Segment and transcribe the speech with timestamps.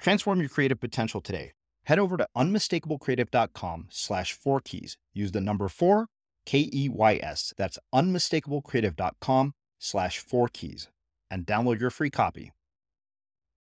[0.00, 1.52] Transform your creative potential today.
[1.84, 4.96] Head over to unmistakablecreative.com slash four keys.
[5.12, 6.06] Use the number four,
[6.46, 7.52] K E Y S.
[7.56, 10.88] That's unmistakablecreative.com slash four keys
[11.30, 12.52] and download your free copy.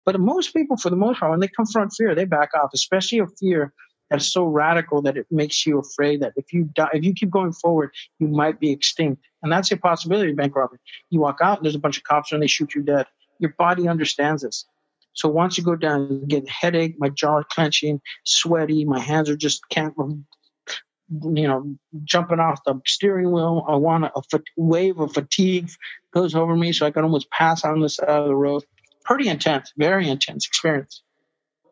[0.05, 3.21] But most people, for the most part, when they confront fear, they back off, especially
[3.21, 3.73] a fear
[4.11, 7.31] that's so radical that it makes you afraid that if you die, if you keep
[7.31, 9.23] going forward, you might be extinct.
[9.43, 10.79] And that's a possibility of bank robbery.
[11.11, 13.07] You walk out and there's a bunch of cops and they shoot you dead.
[13.39, 14.67] Your body understands this.
[15.15, 19.31] So once you go down, you get a headache, my jaw clenching, sweaty, my hands
[19.31, 23.65] are just can't, you know, jumping off the steering wheel.
[23.69, 25.71] I want a, wave of fatigue
[26.13, 28.65] goes over me, so I can almost pass on the side of the road.
[29.05, 31.03] Pretty intense, very intense experience.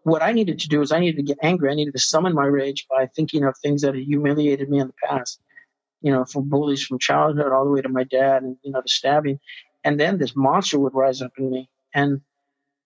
[0.04, 1.70] What I needed to do is I needed to get angry.
[1.70, 4.88] I needed to summon my rage by thinking of things that had humiliated me in
[4.88, 5.40] the past.
[6.00, 8.82] You know, from bullies from childhood all the way to my dad, and you know,
[8.82, 9.38] the stabbing.
[9.84, 12.20] And then this monster would rise up in me, and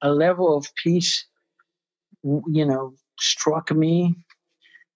[0.07, 1.27] a level of peace,
[2.23, 4.15] you know, struck me,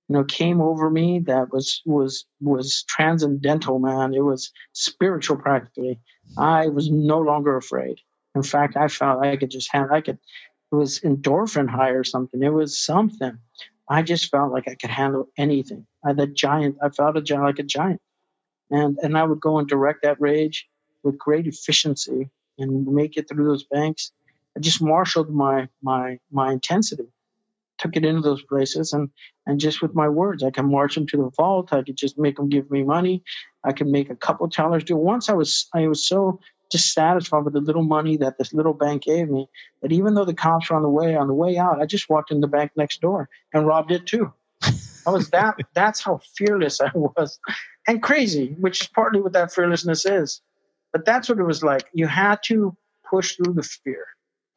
[0.08, 4.14] you know, came over me that was was was transcendental, man.
[4.14, 6.00] It was spiritual practically.
[6.38, 7.98] I was no longer afraid.
[8.34, 10.18] In fact, I felt I could just have I could
[10.72, 12.42] it was endorphin high or something.
[12.42, 13.38] It was something.
[13.88, 15.86] I just felt like I could handle anything.
[16.04, 18.00] I the giant I felt a giant like a giant.
[18.70, 20.68] And and I would go and direct that rage
[21.02, 24.12] with great efficiency and make it through those banks
[24.56, 27.08] I just marshaled my my my intensity,
[27.78, 29.10] took it into those places, and
[29.46, 31.72] and just with my words, I can march them to the vault.
[31.72, 33.22] I could just make them give me money.
[33.64, 34.96] I could make a couple tellers do.
[34.96, 36.40] Once I was I was so
[36.70, 39.48] dissatisfied with the little money that this little bank gave me
[39.82, 42.08] that even though the cops were on the way on the way out, I just
[42.08, 44.32] walked in the bank next door and robbed it too.
[45.06, 47.38] I was that that's how fearless I was.
[47.86, 50.40] And crazy, which is partly what that fearlessness is.
[50.92, 51.84] But that's what it was like.
[51.92, 52.76] You had to
[53.08, 54.06] push through the fear.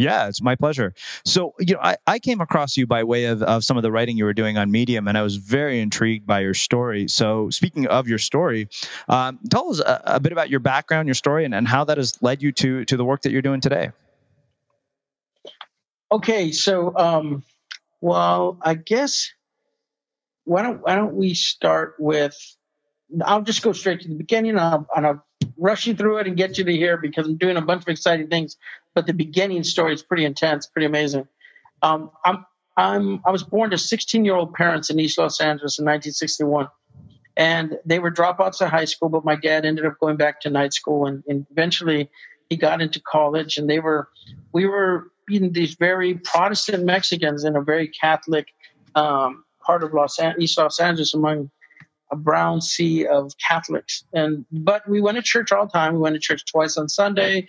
[0.00, 0.94] Yeah, it's my pleasure.
[1.26, 3.92] So, you know, I, I came across you by way of, of some of the
[3.92, 7.06] writing you were doing on Medium, and I was very intrigued by your story.
[7.06, 8.70] So, speaking of your story,
[9.10, 11.98] um, tell us a, a, bit about your background, your story, and, and how that
[11.98, 13.90] has led you to, to the work that you're doing today.
[16.10, 17.44] Okay, so, um,
[18.00, 19.30] well, I guess
[20.44, 22.34] why don't why don't we start with?
[23.22, 25.26] I'll just go straight to the beginning, and I'll, and I'll
[25.60, 27.88] rush you through it and get you to here because I'm doing a bunch of
[27.88, 28.56] exciting things.
[28.94, 31.28] But the beginning story is pretty intense, pretty amazing.
[31.82, 32.44] Um, I'm
[32.76, 36.68] I'm I was born to 16 year old parents in East Los Angeles in 1961,
[37.36, 39.08] and they were dropouts of high school.
[39.08, 42.08] But my dad ended up going back to night school, and, and eventually
[42.48, 43.58] he got into college.
[43.58, 44.08] And they were
[44.52, 48.48] we were being these very Protestant Mexicans in a very Catholic
[48.94, 51.50] um, part of Los An- East Los Angeles among
[52.10, 54.04] a brown sea of Catholics.
[54.12, 55.94] And but we went to church all the time.
[55.94, 57.46] We went to church twice on Sunday,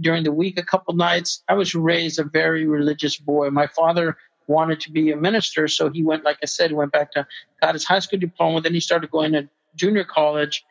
[0.00, 1.42] during the week a couple nights.
[1.48, 3.50] I was raised a very religious boy.
[3.50, 4.16] My father
[4.46, 7.26] wanted to be a minister, so he went, like I said, went back to
[7.60, 8.60] got his high school diploma.
[8.60, 10.64] Then he started going to junior college,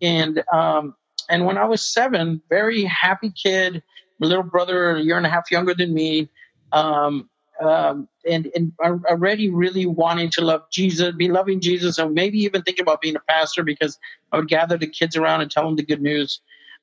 [0.00, 0.94] and um,
[1.28, 3.82] and when I was seven, very happy kid.
[4.18, 6.28] My little brother, a year and a half younger than me.
[6.70, 7.28] Um,
[7.62, 12.62] um, and and already really wanting to love Jesus, be loving Jesus, and maybe even
[12.62, 13.98] thinking about being a pastor because
[14.32, 16.40] I would gather the kids around and tell them the good news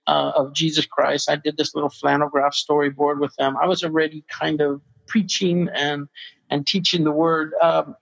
[0.08, 1.30] uh, of Jesus Christ.
[1.30, 3.58] I did this little flannel graph storyboard with them.
[3.62, 6.07] I was already kind of preaching and
[6.50, 7.54] and teaching the word.
[7.62, 7.95] Um,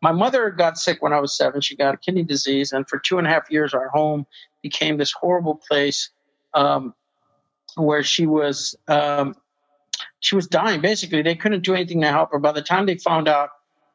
[0.00, 1.60] my mother got sick when I was seven.
[1.60, 4.26] She got a kidney disease, and for two and a half years, our home
[4.62, 6.10] became this horrible place
[6.54, 6.94] um,
[7.76, 9.34] where she was um,
[10.20, 10.80] she was dying.
[10.80, 12.38] Basically, they couldn't do anything to help her.
[12.38, 13.50] By the time they found out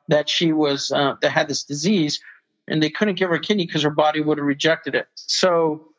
[0.08, 2.20] that she was uh, that had this disease,
[2.68, 5.08] and they couldn't give her a kidney because her body would have rejected it.
[5.16, 5.90] So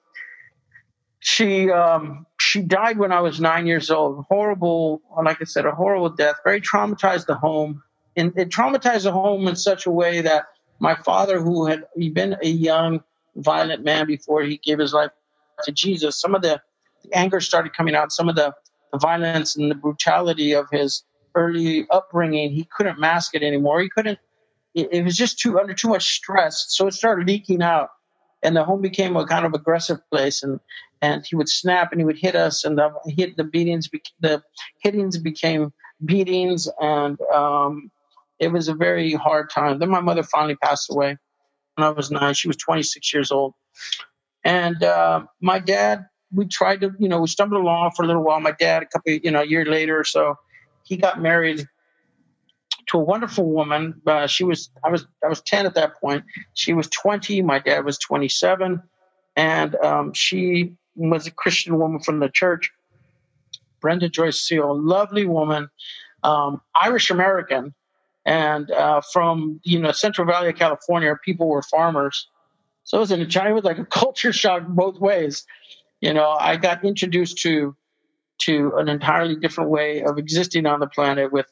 [1.21, 4.25] she um, she died when I was nine years old.
[4.29, 6.37] Horrible, like I said, a horrible death.
[6.45, 7.83] Very traumatized the home,
[8.17, 10.47] and it traumatized the home in such a way that
[10.81, 13.03] my father, who had been a young,
[13.37, 15.11] violent man before he gave his life
[15.65, 16.61] to Jesus, some of the,
[17.03, 18.13] the anger started coming out.
[18.13, 18.55] Some of the
[18.93, 21.05] the violence and the brutality of his
[21.35, 23.81] early upbringing, he couldn't mask it anymore.
[23.81, 24.19] He couldn't.
[24.75, 27.91] It, it was just too under too much stress, so it started leaking out,
[28.43, 30.43] and the home became a kind of aggressive place.
[30.43, 30.61] And
[31.03, 33.89] and he would snap and he would hit us, and the hit the beatings,
[34.21, 34.43] the
[34.83, 35.73] hittings became
[36.05, 37.91] beatings, and um,
[38.39, 39.79] it was a very hard time.
[39.79, 41.17] Then my mother finally passed away
[41.75, 42.35] when I was nine.
[42.35, 43.55] She was 26 years old.
[44.45, 48.23] And uh, my dad, we tried to, you know, we stumbled along for a little
[48.23, 48.41] while.
[48.41, 50.37] My dad, a couple, you know, a year later or so,
[50.85, 51.67] he got married
[52.87, 54.01] to a wonderful woman.
[54.07, 56.25] Uh, she was, I was, I was 10 at that point.
[56.55, 57.43] She was 20.
[57.43, 58.83] My dad was 27.
[59.37, 62.71] And um, she was a Christian woman from the church.
[63.81, 65.69] Brenda Joyce Seal, lovely woman,
[66.23, 67.75] um, Irish American,
[68.27, 72.29] and uh, from you know Central Valley of California, people were farmers.
[72.85, 75.47] So it was in China was like a culture shock both ways.
[76.01, 77.77] You know, I got introduced to
[78.43, 81.47] to an entirely different way of existing on the planet with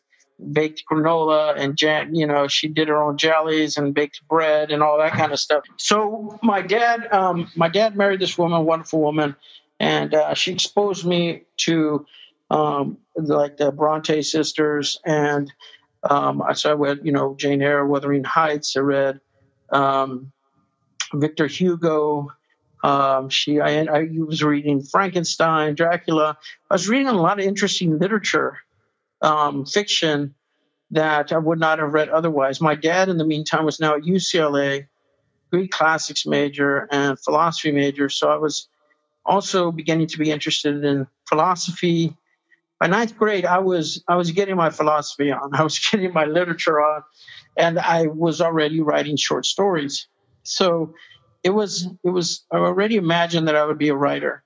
[0.53, 2.15] baked granola and jam.
[2.15, 5.41] You know, she did her own jellies and baked bread and all that kind of
[5.41, 5.65] stuff.
[5.77, 9.37] So my dad, um, my dad married this woman, wonderful woman,
[9.79, 12.07] and uh, she exposed me to
[12.51, 15.53] um, like the Bronte sisters, and
[16.09, 18.77] um, so I read, you know, Jane Eyre, Wuthering Heights.
[18.77, 19.21] I read
[19.71, 20.33] um,
[21.13, 22.29] Victor Hugo.
[22.83, 26.39] Um, she, I, I was reading Frankenstein, Dracula.
[26.71, 28.59] I was reading a lot of interesting literature,
[29.21, 30.35] um, fiction
[30.93, 32.61] that I would not have read otherwise.
[32.61, 34.87] My dad, in the meantime, was now at UCLA,
[35.51, 38.09] Greek classics major and philosophy major.
[38.09, 38.69] So I was
[39.25, 42.17] also beginning to be interested in philosophy.
[42.81, 45.55] By ninth grade, I was I was getting my philosophy on.
[45.55, 47.03] I was getting my literature on,
[47.57, 50.07] and I was already writing short stories.
[50.43, 50.95] So
[51.43, 54.43] it was it was I already imagined that I would be a writer.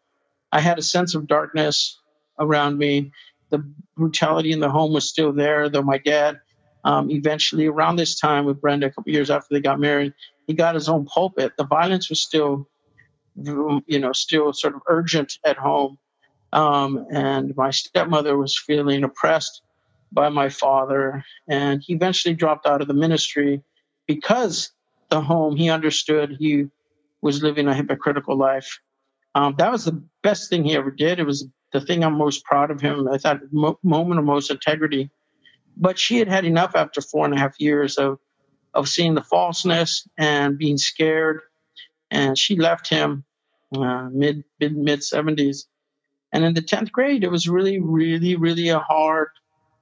[0.50, 1.98] I had a sense of darkness
[2.38, 3.12] around me.
[3.50, 3.64] The
[3.96, 6.40] brutality in the home was still there, though my dad
[6.84, 10.14] um, eventually around this time with Brenda, a couple years after they got married,
[10.46, 11.52] he got his own pulpit.
[11.56, 12.68] The violence was still
[13.34, 15.98] you know, still sort of urgent at home.
[16.52, 19.62] Um, and my stepmother was feeling oppressed
[20.10, 21.24] by my father.
[21.48, 23.62] And he eventually dropped out of the ministry
[24.06, 24.70] because
[25.08, 26.68] the home he understood he
[27.22, 28.80] was living a hypocritical life.
[29.34, 31.20] Um, that was the best thing he ever did.
[31.20, 33.08] It was the thing I'm most proud of him.
[33.08, 35.10] I thought mo- moment of most integrity.
[35.76, 38.18] But she had had enough after four and a half years of
[38.74, 41.40] of seeing the falseness and being scared
[42.12, 43.24] and she left him
[43.76, 45.64] uh, mid mid mid 70s.
[46.32, 49.28] And in the 10th grade, it was really, really, really a hard,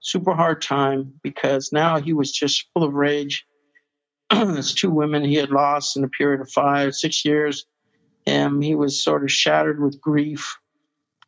[0.00, 3.46] super hard time because now he was just full of rage.
[4.34, 7.66] There's two women he had lost in a period of five, six years.
[8.26, 10.56] And he was sort of shattered with grief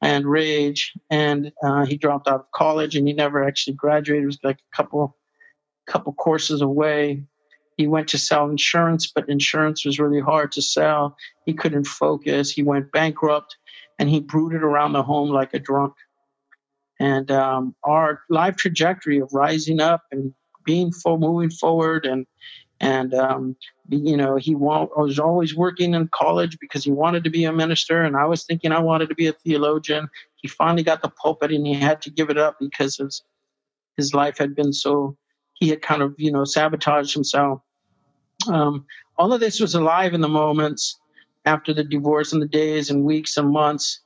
[0.01, 0.93] and rage.
[1.11, 4.23] And uh, he dropped out of college and he never actually graduated.
[4.25, 5.17] It was like a couple,
[5.87, 7.25] couple courses away.
[7.77, 11.17] He went to sell insurance, but insurance was really hard to sell.
[11.47, 12.51] He couldn't focus.
[12.51, 13.57] He went bankrupt
[13.99, 15.95] and he brooded around the home like a drunk.
[17.01, 22.27] And um, our life trajectory of rising up and being full, moving forward, and
[22.83, 23.57] and um,
[23.89, 27.53] you know he wa- was always working in college because he wanted to be a
[27.53, 30.09] minister, and I was thinking I wanted to be a theologian.
[30.37, 33.23] He finally got the pulpit, and he had to give it up because his
[33.97, 35.17] his life had been so
[35.55, 37.61] he had kind of, you know, sabotaged himself.
[38.49, 38.85] Um,
[39.17, 40.99] all of this was alive in the moments
[41.45, 44.01] after the divorce and the days and weeks and months.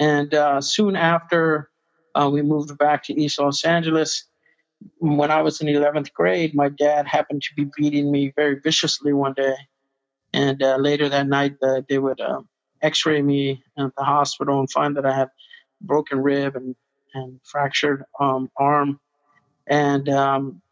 [0.00, 1.68] And uh, soon after
[2.14, 4.24] uh, we moved back to East Los Angeles,
[4.98, 9.12] when I was in 11th grade, my dad happened to be beating me very viciously
[9.12, 9.54] one day.
[10.32, 12.48] And uh, later that night, uh, they would um,
[12.80, 15.28] x ray me at the hospital and find that I had
[15.80, 16.74] broken rib and,
[17.14, 19.00] and fractured um, arm.
[19.66, 20.62] And um,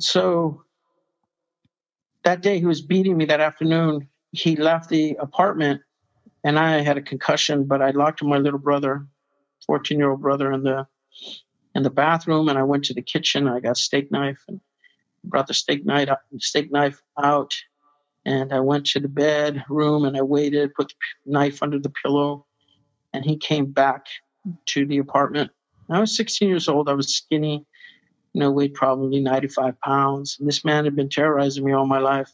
[0.00, 0.62] so
[2.24, 4.08] that day he was beating me that afternoon.
[4.32, 5.80] He left the apartment
[6.44, 9.06] and I had a concussion, but I locked my little brother,
[9.66, 10.86] 14 year old brother in the
[11.76, 13.46] in the bathroom and I went to the kitchen.
[13.46, 14.60] I got a steak knife and
[15.22, 17.54] brought the steak knife steak knife out
[18.24, 21.92] and I went to the bed room and I waited, put the knife under the
[22.02, 22.46] pillow,
[23.12, 24.06] and he came back
[24.66, 25.52] to the apartment.
[25.88, 26.88] I was 16 years old.
[26.88, 27.64] I was skinny
[28.36, 30.36] you know, weighed probably 95 pounds.
[30.38, 32.30] And this man had been terrorizing me all my life.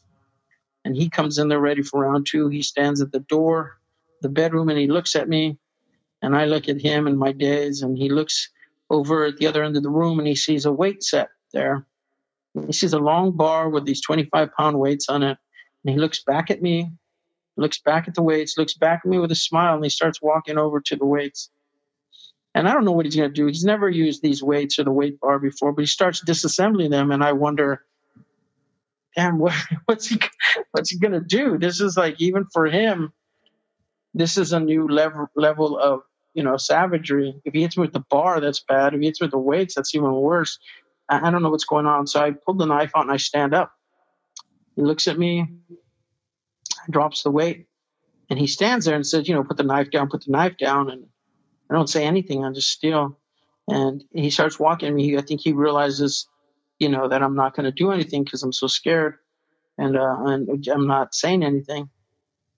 [0.85, 2.49] And he comes in there ready for round two.
[2.49, 3.79] He stands at the door,
[4.21, 5.59] the bedroom, and he looks at me.
[6.21, 7.83] And I look at him and my days.
[7.83, 8.51] And he looks
[8.93, 11.87] over at the other end of the room and he sees a weight set there.
[12.67, 15.39] He sees a long bar with these 25 pound weights on it.
[15.85, 16.93] And he looks back at me,
[17.57, 20.21] looks back at the weights, looks back at me with a smile, and he starts
[20.21, 21.51] walking over to the weights.
[22.55, 23.47] And I don't know what he's going to do.
[23.47, 27.11] He's never used these weights or the weight bar before, but he starts disassembling them,
[27.11, 27.83] and I wonder,
[29.17, 29.55] damn, what,
[29.87, 30.21] what's he
[30.73, 31.57] what's he going to do?
[31.57, 33.15] This is like even for him,
[34.13, 36.03] this is a new level level of
[36.35, 37.41] you know savagery.
[37.45, 38.95] If he hits me with the bar, that's bad.
[38.95, 40.59] If he hits me with the weights, that's even worse.
[41.09, 42.07] I, I don't know what's going on.
[42.07, 43.73] So I pull the knife out and I stand up.
[44.77, 45.49] He looks at me,
[46.91, 47.67] drops the weight,
[48.31, 50.57] And he stands there and says, you know, put the knife down, put the knife
[50.57, 50.91] down.
[50.91, 51.07] And
[51.71, 52.45] I don't say anything.
[52.45, 53.19] I just still.
[53.69, 55.17] And he starts walking me.
[55.19, 56.29] I think he realizes,
[56.79, 59.17] you know, that I'm not going to do anything because I'm so scared,
[59.79, 61.91] and uh, and I'm not saying anything.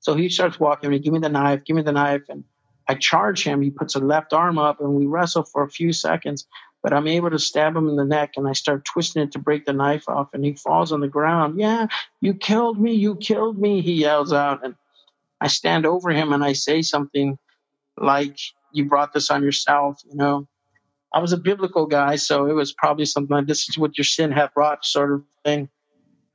[0.01, 0.99] So he starts walking me.
[0.99, 1.65] Give me the knife.
[1.65, 2.23] Give me the knife.
[2.29, 2.45] And
[2.89, 3.63] I charge him.
[3.63, 6.47] He puts a left arm up, and we wrestle for a few seconds.
[6.83, 9.39] But I'm able to stab him in the neck, and I start twisting it to
[9.39, 11.59] break the knife off, and he falls on the ground.
[11.59, 11.87] Yeah,
[12.21, 12.93] you killed me.
[12.93, 13.81] You killed me.
[13.81, 14.75] He yells out, and
[15.41, 17.39] I stand over him and I say something
[17.99, 18.39] like,
[18.73, 20.47] "You brought this on yourself," you know.
[21.13, 24.05] I was a biblical guy, so it was probably something like this is what your
[24.05, 25.69] sin hath brought, sort of thing.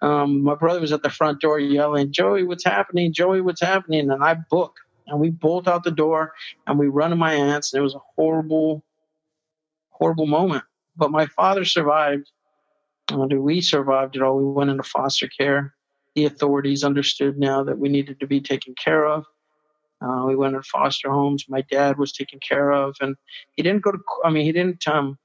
[0.01, 3.11] Um, my brother was at the front door yelling, Joey, what's happening?
[3.11, 4.09] Joey, what's happening?
[4.09, 4.75] And I book
[5.09, 6.33] and we bolt out the door
[6.67, 7.73] and we run to my aunt's.
[7.73, 8.83] And it was a horrible,
[9.89, 10.63] horrible moment.
[10.95, 12.31] But my father survived.
[13.09, 14.37] And we survived it all.
[14.37, 15.73] We went into foster care.
[16.15, 19.25] The authorities understood now that we needed to be taken care of.
[20.01, 21.45] Uh, we went in foster homes.
[21.49, 23.15] My dad was taken care of, and
[23.55, 23.99] he didn't go to.
[24.23, 24.87] I mean, he didn't.
[24.87, 25.17] Um,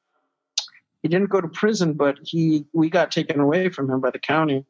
[1.03, 4.19] he didn't go to prison, but he we got taken away from him by the
[4.19, 4.65] county,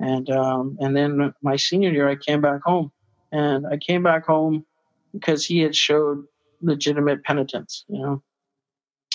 [0.00, 2.92] and um, and then my senior year, I came back home,
[3.32, 4.64] and I came back home
[5.12, 6.24] because he had showed
[6.60, 8.22] legitimate penitence, you know,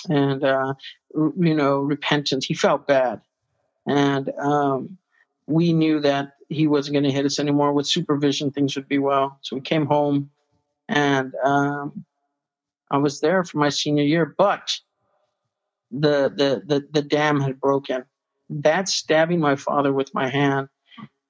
[0.08, 0.74] and uh,
[1.14, 2.46] you know repentance.
[2.46, 3.20] He felt bad,
[3.86, 4.98] and um,
[5.46, 7.72] we knew that he wasn't going to hit us anymore.
[7.72, 9.38] With supervision, things would be well.
[9.42, 10.30] So we came home,
[10.88, 12.04] and um,
[12.90, 14.34] I was there for my senior year.
[14.36, 14.78] But
[15.90, 18.04] the the the, the dam had broken.
[18.50, 20.68] That stabbing my father with my hand.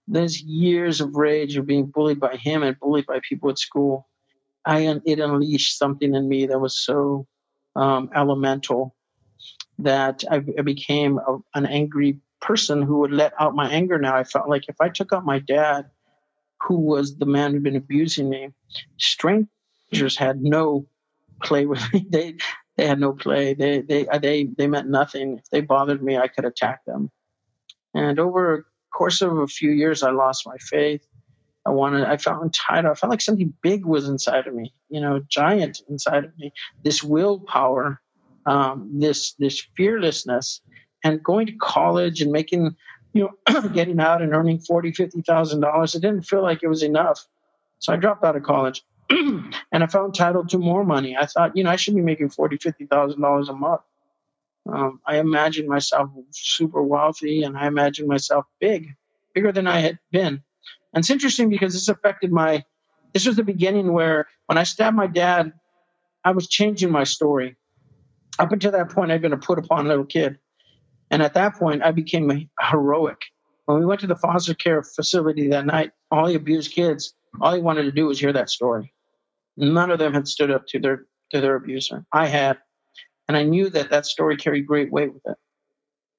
[0.08, 4.08] There's years of rage of being bullied by him and bullied by people at school.
[4.64, 7.26] I it unleashed something in me that was so
[7.74, 8.94] um, elemental
[9.78, 14.16] that I, I became a, an angry person who would let out my anger now.
[14.16, 15.86] I felt like if I took out my dad,
[16.62, 18.50] who was the man who'd been abusing me,
[18.98, 20.86] strangers had no
[21.42, 22.06] play with me.
[22.08, 22.36] They
[22.76, 23.54] they had no play.
[23.54, 25.38] They they they they meant nothing.
[25.38, 27.10] If they bothered me, I could attack them.
[27.94, 31.06] And over course of a few years, I lost my faith.
[31.64, 32.04] I wanted.
[32.04, 32.90] I felt entitled.
[32.90, 34.74] I felt like something big was inside of me.
[34.88, 36.52] You know, giant inside of me.
[36.82, 38.00] This willpower,
[38.46, 40.60] um, this this fearlessness
[41.04, 42.76] and going to college and making
[43.12, 46.68] you know getting out and earning forty fifty thousand dollars it didn't feel like it
[46.68, 47.26] was enough
[47.78, 51.56] so i dropped out of college and i felt entitled to more money i thought
[51.56, 53.80] you know i should be making forty fifty thousand dollars a month
[54.70, 58.88] um, i imagined myself super wealthy and i imagined myself big
[59.34, 60.42] bigger than i had been
[60.94, 62.64] and it's interesting because this affected my
[63.12, 65.52] this was the beginning where when i stabbed my dad
[66.24, 67.56] i was changing my story
[68.38, 70.38] up until that point i'd been a put upon little kid
[71.12, 73.20] and at that point, I became heroic.
[73.66, 77.52] When we went to the foster care facility that night, all the abused kids, all
[77.54, 78.94] he wanted to do was hear that story.
[79.58, 82.06] None of them had stood up to their to their abuser.
[82.12, 82.58] I had,
[83.28, 85.36] and I knew that that story carried great weight with it.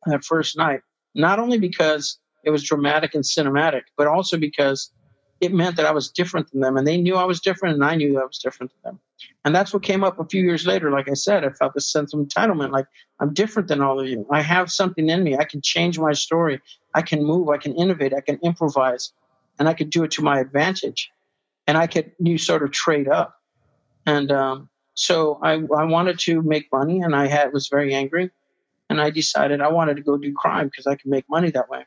[0.06, 0.82] That first night,
[1.16, 4.92] not only because it was dramatic and cinematic, but also because
[5.40, 7.84] it meant that I was different than them, and they knew I was different, and
[7.84, 9.00] I knew I was different than them.
[9.46, 10.90] And that's what came up a few years later.
[10.92, 12.72] Like I said, I felt this sense of entitlement.
[12.72, 12.88] Like
[13.20, 14.26] I'm different than all of you.
[14.32, 15.38] I have something in me.
[15.38, 16.62] I can change my story.
[16.94, 17.50] I can move.
[17.50, 18.14] I can innovate.
[18.14, 19.12] I can improvise,
[19.60, 21.10] and I could do it to my advantage.
[21.68, 23.36] And I could you sort of trade up.
[24.06, 28.32] And um, so I, I wanted to make money, and I had was very angry,
[28.90, 31.70] and I decided I wanted to go do crime because I could make money that
[31.70, 31.86] way.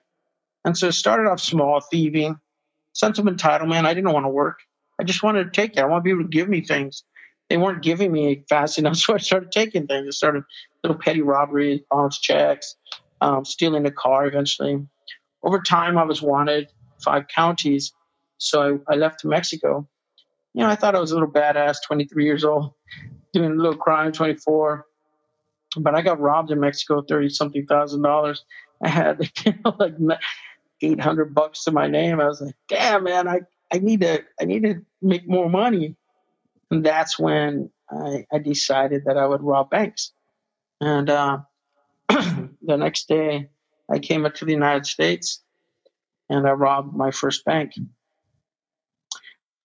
[0.64, 2.38] And so it started off small, thieving,
[2.92, 3.86] sense of entitlement.
[3.86, 4.60] I didn't want to work.
[4.98, 5.80] I just wanted to take it.
[5.80, 7.04] I want people to give me things
[7.48, 10.06] they weren't giving me fast enough, so I started taking things.
[10.06, 10.44] I started
[10.82, 12.76] little petty robberies, bounce checks,
[13.20, 14.86] um, stealing a car eventually.
[15.42, 16.68] Over time, I was wanted
[17.02, 17.92] five counties,
[18.38, 19.88] so I, I left to Mexico.
[20.54, 22.72] You know, I thought I was a little badass, 23 years old,
[23.32, 24.86] doing a little crime, 24.
[25.78, 28.44] But I got robbed in Mexico, 30 something thousand dollars.
[28.82, 29.94] I had you know, like
[30.80, 32.20] 800 bucks to my name.
[32.20, 33.40] I was like, damn, man, I,
[33.72, 35.96] I need to, I need to make more money.
[36.70, 40.12] And that's when I, I decided that I would rob banks.
[40.80, 41.38] And uh,
[42.08, 43.48] the next day,
[43.90, 45.42] I came up to the United States
[46.28, 47.72] and I robbed my first bank.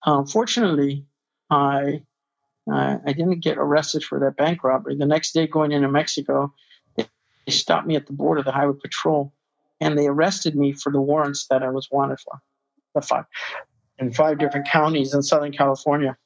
[0.04, 1.04] Unfortunately,
[1.50, 2.02] I
[2.70, 4.96] uh, I didn't get arrested for that bank robbery.
[4.96, 6.52] The next day, going into Mexico,
[6.96, 7.06] they,
[7.48, 9.32] stopped me at the border, the highway patrol,
[9.80, 12.40] and they arrested me for the warrants that I was wanted for,
[12.94, 13.24] the five
[13.98, 16.16] in five different counties in Southern California.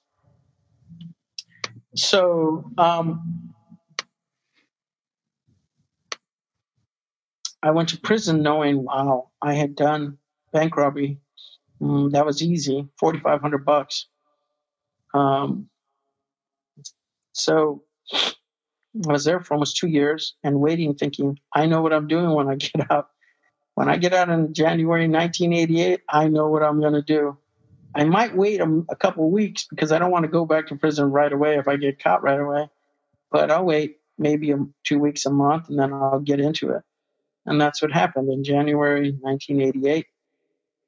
[1.94, 3.54] So um,
[7.62, 10.18] I went to prison knowing, wow, I had done
[10.52, 11.18] bank robbery.
[11.80, 14.06] Mm, that was easy, forty five hundred bucks.
[15.14, 15.68] Um,
[17.36, 17.82] so
[18.14, 22.30] I was there for almost two years and waiting, thinking, I know what I'm doing
[22.30, 23.08] when I get out.
[23.74, 27.36] When I get out in January 1988, I know what I'm going to do.
[27.94, 30.76] I might wait a, a couple weeks because I don't want to go back to
[30.76, 32.70] prison right away if I get caught right away.
[33.30, 36.82] But I'll wait maybe a, two weeks, a month, and then I'll get into it.
[37.44, 40.06] And that's what happened in January 1988.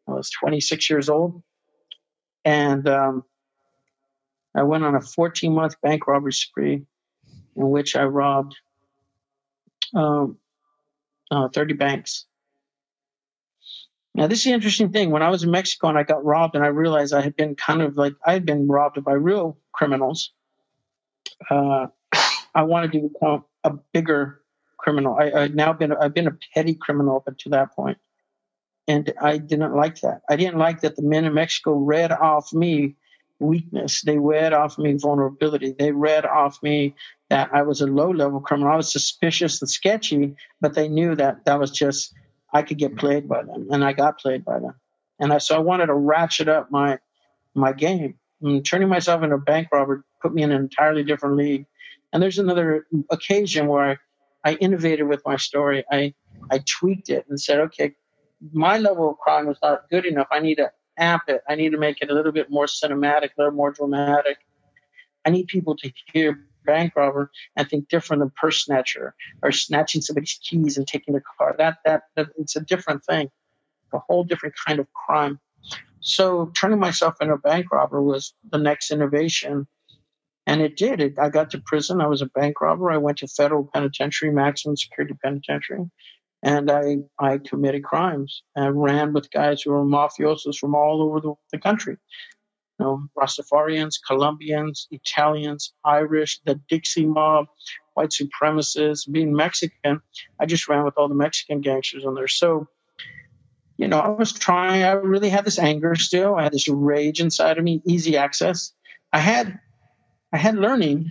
[0.08, 1.42] I was 26 years old.
[2.44, 3.24] And um,
[4.54, 6.82] I went on a 14 month bank robbery spree
[7.56, 8.56] in which I robbed
[9.94, 10.38] um,
[11.30, 12.24] uh, 30 banks.
[14.14, 15.10] Now, this is the interesting thing.
[15.10, 17.54] When I was in Mexico and I got robbed, and I realized I had been
[17.54, 20.32] kind of like I had been robbed by real criminals.
[21.48, 21.86] Uh,
[22.54, 24.40] I wanted to become a bigger
[24.76, 25.16] criminal.
[25.20, 27.98] I, I'd now been I've been a petty criminal up to that point,
[28.88, 30.22] and I didn't like that.
[30.28, 32.96] I didn't like that the men in Mexico read off me
[33.40, 34.02] weakness.
[34.02, 35.74] They read off me vulnerability.
[35.78, 36.94] They read off me
[37.30, 38.72] that I was a low level criminal.
[38.72, 42.14] I was suspicious and sketchy, but they knew that that was just
[42.52, 44.74] I could get played by them, and I got played by them.
[45.20, 46.98] And I so I wanted to ratchet up my
[47.54, 48.14] my game.
[48.40, 51.66] And turning myself into a bank robber put me in an entirely different league.
[52.12, 53.98] And there's another occasion where
[54.44, 55.84] I, I innovated with my story.
[55.90, 56.14] I
[56.50, 57.94] I tweaked it and said, okay,
[58.52, 60.28] my level of crime was not good enough.
[60.30, 61.42] I need to amp it.
[61.48, 64.38] I need to make it a little bit more cinematic, a little more dramatic.
[65.24, 70.02] I need people to hear bank robber and think different than purse snatcher or snatching
[70.02, 71.54] somebody's keys and taking their car.
[71.58, 73.30] That, that that it's a different thing,
[73.92, 75.40] a whole different kind of crime.
[76.00, 79.66] So turning myself into a bank robber was the next innovation.
[80.46, 81.00] And it did.
[81.00, 82.00] It, I got to prison.
[82.00, 82.90] I was a bank robber.
[82.90, 85.90] I went to federal penitentiary, maximum security penitentiary
[86.42, 91.20] and I, I committed crimes and ran with guys who were mafiosos from all over
[91.20, 91.96] the, the country.
[92.78, 97.46] You know, Rastafarians, Colombians, Italians, Irish, the Dixie mob,
[97.94, 99.10] white supremacists.
[99.10, 100.00] Being Mexican,
[100.40, 102.28] I just ran with all the Mexican gangsters in there.
[102.28, 102.68] So,
[103.76, 106.36] you know, I was trying, I really had this anger still.
[106.36, 108.72] I had this rage inside of me, easy access.
[109.12, 109.58] I had,
[110.32, 111.10] I had learning.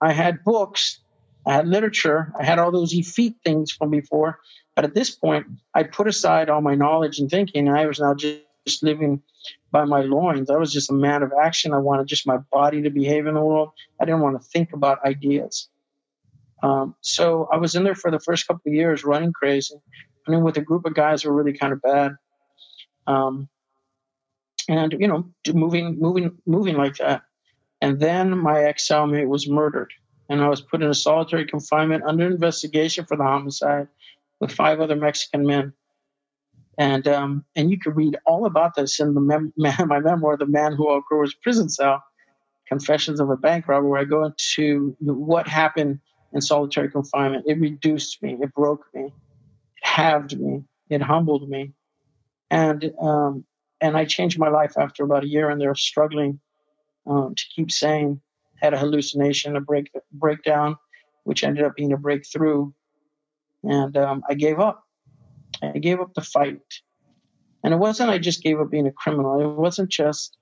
[0.00, 1.01] I had books.
[1.46, 2.32] I had literature.
[2.38, 4.38] I had all those effete things from before
[4.74, 7.68] but at this point, I put aside all my knowledge and thinking.
[7.68, 9.22] I was now just, just living
[9.70, 10.50] by my loins.
[10.50, 11.74] I was just a man of action.
[11.74, 13.70] I wanted just my body to behave in the world.
[14.00, 15.68] I didn't want to think about ideas.
[16.62, 19.74] Um, so I was in there for the first couple of years running crazy,
[20.26, 22.12] running with a group of guys who were really kind of bad.
[23.06, 23.48] Um,
[24.68, 27.22] and, you know, moving, moving, moving like that.
[27.80, 29.92] And then my ex cellmate was murdered.
[30.32, 33.88] And I was put in a solitary confinement under investigation for the homicide
[34.40, 35.74] with five other Mexican men.
[36.78, 40.46] And um, and you can read all about this in the mem- my memoir, "The
[40.46, 42.02] Man Who Outgrew His Prison Cell,"
[42.66, 46.00] Confessions of a Bank Robber, where I go into what happened
[46.32, 47.44] in solitary confinement.
[47.46, 49.12] It reduced me, it broke me, it
[49.82, 51.74] halved me, it humbled me,
[52.50, 53.44] and um,
[53.82, 56.40] and I changed my life after about a year in there, struggling
[57.06, 58.22] um, to keep sane.
[58.62, 60.76] Had a hallucination, a break breakdown,
[61.24, 62.70] which ended up being a breakthrough
[63.64, 64.84] and um, I gave up.
[65.62, 66.60] I gave up the fight.
[67.64, 69.40] And it wasn't I just gave up being a criminal.
[69.40, 70.36] It wasn't just,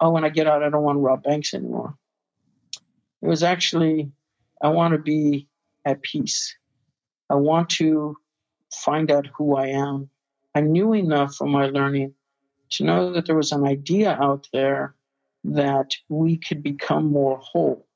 [0.00, 1.96] oh, when I get out, I don't want to rob banks anymore.
[3.20, 4.10] It was actually,
[4.62, 5.48] I want to be
[5.84, 6.56] at peace.
[7.28, 8.16] I want to
[8.72, 10.08] find out who I am.
[10.54, 12.14] I knew enough from my learning
[12.70, 14.94] to know that there was an idea out there
[15.44, 17.86] that we could become more whole,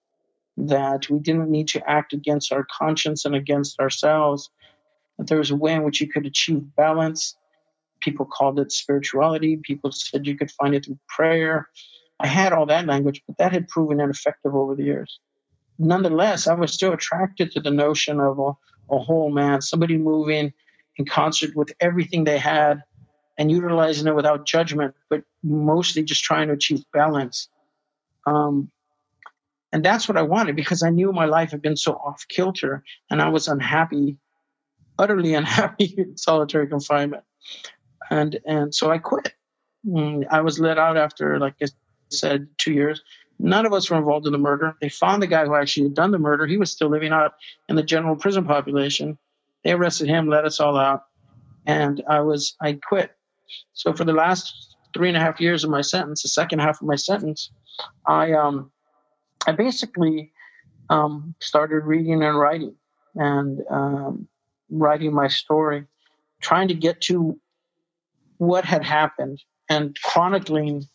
[0.56, 4.50] that we didn't need to act against our conscience and against ourselves,
[5.18, 7.36] that there was a way in which you could achieve balance.
[8.00, 9.56] People called it spirituality.
[9.62, 11.68] People said you could find it through prayer.
[12.18, 15.20] I had all that language, but that had proven ineffective over the years.
[15.78, 18.52] Nonetheless, I was still attracted to the notion of a,
[18.94, 20.52] a whole man, somebody moving
[20.96, 22.82] in concert with everything they had
[23.38, 27.48] and utilizing it without judgment, but mostly just trying to achieve balance.
[28.26, 28.70] Um,
[29.72, 32.82] and that's what I wanted because I knew my life had been so off kilter
[33.10, 34.18] and I was unhappy
[34.98, 37.24] utterly unhappy in solitary confinement.
[38.10, 39.34] And and so I quit.
[39.86, 41.66] Mm, I was let out after, like I
[42.10, 43.02] said, two years.
[43.38, 44.74] None of us were involved in the murder.
[44.80, 46.46] They found the guy who actually had done the murder.
[46.46, 47.34] He was still living out
[47.68, 49.18] in the general prison population.
[49.62, 51.04] They arrested him, let us all out,
[51.66, 53.15] and I was I quit.
[53.72, 56.80] So for the last three and a half years of my sentence, the second half
[56.80, 57.50] of my sentence,
[58.06, 58.70] I um
[59.46, 60.32] I basically
[60.90, 62.74] um, started reading and writing,
[63.14, 64.28] and um,
[64.70, 65.84] writing my story,
[66.40, 67.38] trying to get to
[68.38, 70.86] what had happened and chronicling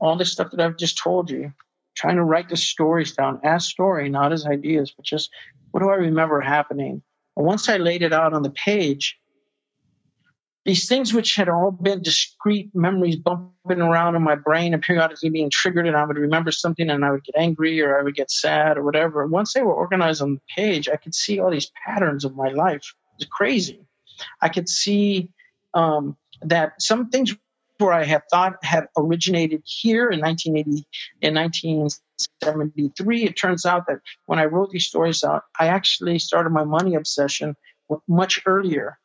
[0.00, 1.52] all the stuff that I've just told you,
[1.96, 5.30] trying to write the stories down as story, not as ideas, but just
[5.70, 7.02] what do I remember happening?
[7.36, 9.18] Once I laid it out on the page,
[10.68, 15.30] these things which had all been discrete memories bumping around in my brain and periodically
[15.30, 18.14] being triggered, and I would remember something and I would get angry or I would
[18.14, 19.26] get sad or whatever.
[19.26, 22.50] Once they were organized on the page, I could see all these patterns of my
[22.50, 22.82] life.
[23.18, 23.80] It's crazy.
[24.42, 25.30] I could see
[25.72, 27.34] um, that some things
[27.78, 30.86] where I had thought had originated here in 1980,
[31.22, 33.24] in 1973.
[33.24, 36.94] It turns out that when I wrote these stories out, I actually started my money
[36.94, 37.56] obsession
[38.06, 38.98] much earlier.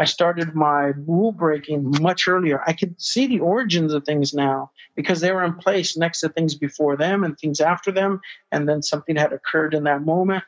[0.00, 2.62] I started my rule breaking much earlier.
[2.66, 6.30] I could see the origins of things now because they were in place next to
[6.30, 10.42] things before them and things after them, and then something had occurred in that moment.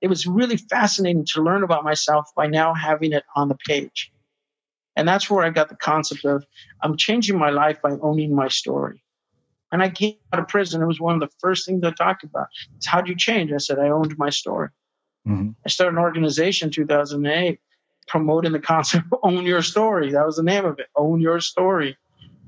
[0.00, 4.10] It was really fascinating to learn about myself by now having it on the page.
[4.96, 6.44] And that's where I got the concept of
[6.82, 9.04] I'm changing my life by owning my story.
[9.70, 10.82] And I came out of prison.
[10.82, 12.48] It was one of the first things I talked about.
[12.76, 13.52] It's how do you change?
[13.52, 14.70] I said, I owned my story.
[15.28, 15.50] Mm-hmm.
[15.64, 17.60] I started an organization in 2008
[18.08, 20.12] promoting the concept own your story.
[20.12, 20.88] That was the name of it.
[20.96, 21.96] Own your story.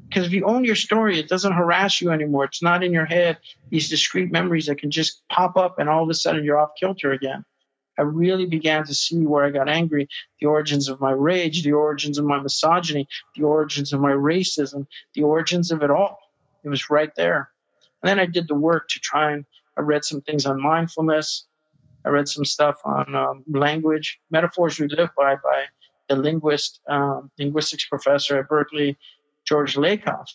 [0.08, 2.44] Because if you own your story, it doesn't harass you anymore.
[2.44, 6.02] It's not in your head, these discrete memories that can just pop up and all
[6.02, 7.44] of a sudden you're off kilter again.
[7.96, 10.08] I really began to see where I got angry,
[10.40, 14.86] the origins of my rage, the origins of my misogyny, the origins of my racism,
[15.14, 16.18] the origins of it all.
[16.64, 17.50] It was right there.
[18.02, 19.44] And then I did the work to try and
[19.76, 21.46] I read some things on mindfulness.
[22.04, 25.64] I read some stuff on um, language, metaphors we live by, by
[26.08, 28.96] the linguist, um, linguistics professor at Berkeley,
[29.46, 30.26] George Lakoff.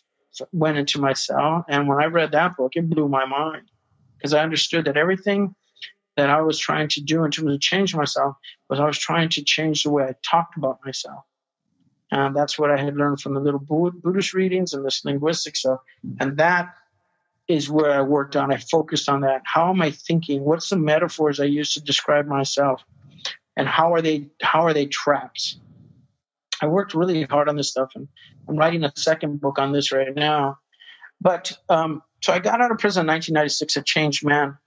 [0.51, 3.71] Went into my cell, and when I read that book, it blew my mind
[4.17, 5.55] because I understood that everything
[6.17, 8.35] that I was trying to do in terms of change myself
[8.69, 11.23] was I was trying to change the way I talked about myself.
[12.11, 15.79] And that's what I had learned from the little Buddhist readings and this linguistic stuff.
[16.19, 16.73] And that
[17.47, 18.51] is where I worked on.
[18.51, 19.41] I focused on that.
[19.45, 20.43] How am I thinking?
[20.43, 22.83] What's the metaphors I use to describe myself?
[23.57, 25.59] And how are they how are they traps?
[26.61, 28.07] I worked really hard on this stuff and
[28.47, 30.59] I'm writing a second book on this right now.
[31.21, 34.57] But um, so I got out of prison in 1996 a changed man.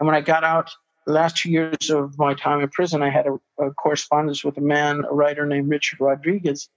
[0.00, 0.70] And when I got out,
[1.06, 4.58] the last two years of my time in prison, I had a, a correspondence with
[4.58, 6.68] a man, a writer named Richard Rodriguez.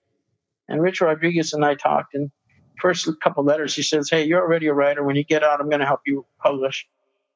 [0.70, 2.14] And Richard Rodriguez and I talked.
[2.14, 2.32] And
[2.82, 5.04] first couple letters, he says, "Hey, you're already a writer.
[5.04, 6.88] When you get out, I'm going to help you publish."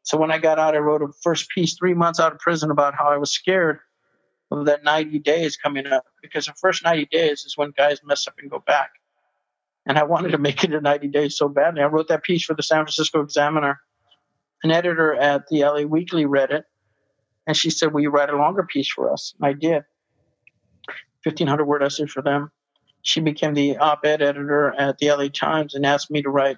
[0.03, 2.71] So when I got out, I wrote a first piece three months out of prison
[2.71, 3.79] about how I was scared
[4.51, 8.27] of that 90 days coming up because the first 90 days is when guys mess
[8.27, 8.91] up and go back.
[9.87, 11.81] And I wanted to make it a 90 days so badly.
[11.81, 13.79] I wrote that piece for the San Francisco Examiner
[14.63, 16.65] an editor at the LA Weekly read it,
[17.45, 19.83] and she said, "Will you write a longer piece for us?" And I did.
[21.23, 22.51] 1500 word essay for them.
[23.05, 26.57] She became the op-ed editor at the LA Times and asked me to write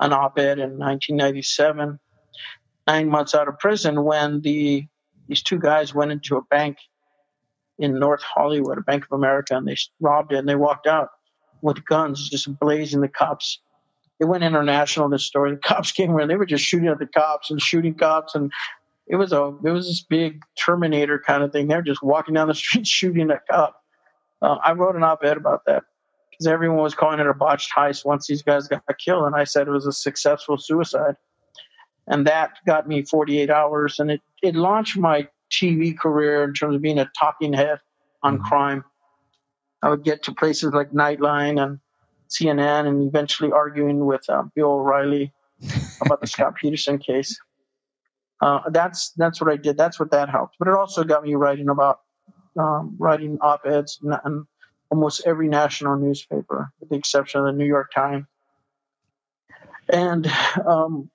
[0.00, 1.98] an op-ed in 1997,
[2.86, 4.86] nine months out of prison, when the
[5.26, 6.78] these two guys went into a bank
[7.78, 11.10] in North Hollywood, a Bank of America, and they robbed it and they walked out
[11.60, 13.58] with guns, just blazing the cops
[14.20, 15.08] it went international.
[15.08, 16.28] This story, the cops came around.
[16.28, 18.52] They were just shooting at the cops and shooting cops, and
[19.06, 21.68] it was a it was this big Terminator kind of thing.
[21.68, 23.82] They're just walking down the street shooting a cop.
[24.40, 25.84] Uh, I wrote an op-ed about that
[26.38, 29.44] because everyone was calling it a botched heist once these guys got killed, and I
[29.44, 31.16] said it was a successful suicide,
[32.06, 36.76] and that got me 48 hours, and it it launched my TV career in terms
[36.76, 37.80] of being a talking head
[38.22, 38.44] on mm-hmm.
[38.44, 38.84] crime.
[39.82, 41.78] I would get to places like Nightline and
[42.28, 45.32] CNN and eventually arguing with uh, Bill O'Reilly
[46.00, 47.38] about the Scott Peterson case.
[48.40, 49.76] Uh, that's that's what I did.
[49.76, 50.56] That's what that helped.
[50.58, 52.00] But it also got me writing about
[52.56, 54.46] um, writing op-eds in, in,
[54.90, 58.26] almost every national newspaper, with the exception of the New York Times.
[59.90, 60.30] And
[60.66, 61.10] um,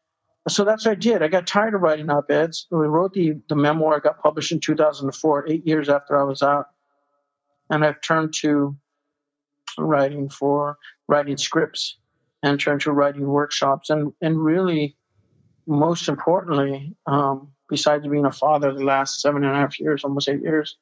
[0.47, 1.21] so that's what I did.
[1.21, 2.67] I got tired of writing op-eds.
[2.69, 3.99] We wrote the the memoir.
[3.99, 6.67] got published in 2004, eight years after I was out,
[7.69, 8.75] and I've turned to
[9.77, 11.97] writing for writing scripts
[12.41, 14.95] and turned to writing workshops and and really
[15.65, 20.29] most importantly um, besides being a father the last seven and a half years almost
[20.29, 20.77] eight years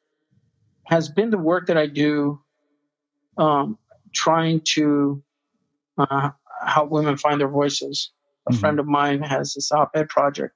[0.86, 2.40] has been the work that i do
[3.38, 3.78] um,
[4.14, 5.22] trying to
[5.98, 6.30] uh,
[6.66, 8.12] help women find their voices
[8.48, 8.60] a mm-hmm.
[8.60, 10.56] friend of mine has this op-ed project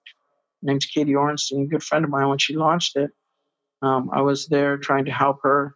[0.62, 3.12] named katie orenstein a good friend of mine when she launched it
[3.82, 5.76] um, i was there trying to help her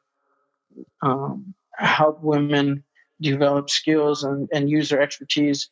[1.02, 2.84] um, help women
[3.22, 5.70] develop skills and, and use their expertise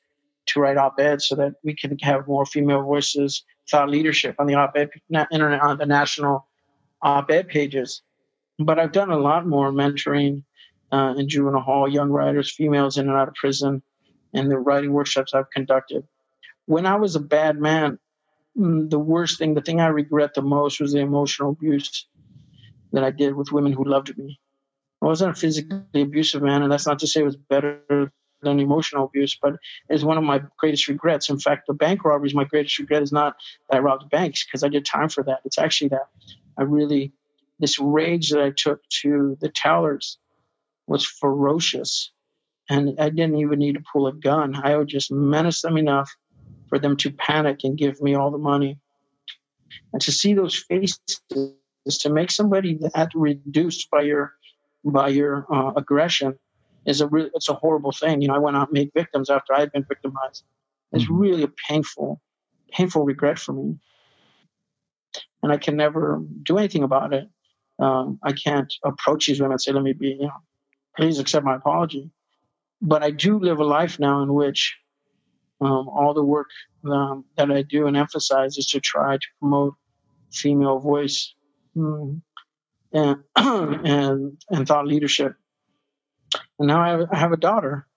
[0.47, 4.55] to write op-eds so that we can have more female voices, thought leadership on the
[4.55, 4.89] op-ed
[5.31, 6.47] internet on the national
[7.01, 8.01] op-ed pages.
[8.59, 10.43] But I've done a lot more mentoring
[10.91, 13.81] uh, in juvenile hall, young writers, females in and out of prison,
[14.33, 16.07] and the writing workshops I've conducted.
[16.65, 17.97] when I was a bad man,
[18.57, 22.07] mm, the worst thing, the thing I regret the most was the emotional abuse
[22.91, 24.39] that I did with women who loved me.
[25.01, 28.59] I wasn't a physically abusive man, and that's not to say it was better than
[28.59, 29.55] emotional abuse, but
[29.89, 31.29] it's one of my greatest regrets.
[31.29, 33.35] In fact, the bank robberies, my greatest regret is not
[33.69, 35.39] that I robbed banks because I did time for that.
[35.45, 36.07] It's actually that
[36.57, 37.13] I really,
[37.59, 40.17] this rage that I took to the tellers
[40.87, 42.11] was ferocious.
[42.69, 44.55] And I didn't even need to pull a gun.
[44.55, 46.13] I would just menace them enough
[46.67, 48.77] for them to panic and give me all the money.
[49.93, 50.99] And to see those faces,
[51.99, 54.33] to make somebody that reduced by your
[54.83, 56.37] by your uh, aggression
[56.85, 58.21] is a re- it's a horrible thing.
[58.21, 60.43] You know, I went out and made victims after I had been victimized.
[60.91, 61.17] It's mm-hmm.
[61.17, 62.21] really a painful,
[62.71, 63.77] painful regret for me,
[65.43, 67.27] and I can never do anything about it.
[67.79, 70.31] Um, I can't approach these women and say, "Let me be," you know,
[70.97, 72.11] please accept my apology.
[72.81, 74.75] But I do live a life now in which
[75.61, 76.49] um, all the work
[76.85, 79.75] um, that I do and emphasize is to try to promote
[80.31, 81.33] female voice
[81.75, 82.21] mm,
[82.91, 85.35] and, and and thought leadership.
[86.59, 87.87] And now I have, I have, a daughter,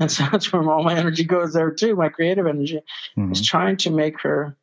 [0.00, 1.94] and so that's where all my energy goes there too.
[1.94, 2.80] My creative energy
[3.16, 3.32] mm-hmm.
[3.32, 4.56] is trying to make her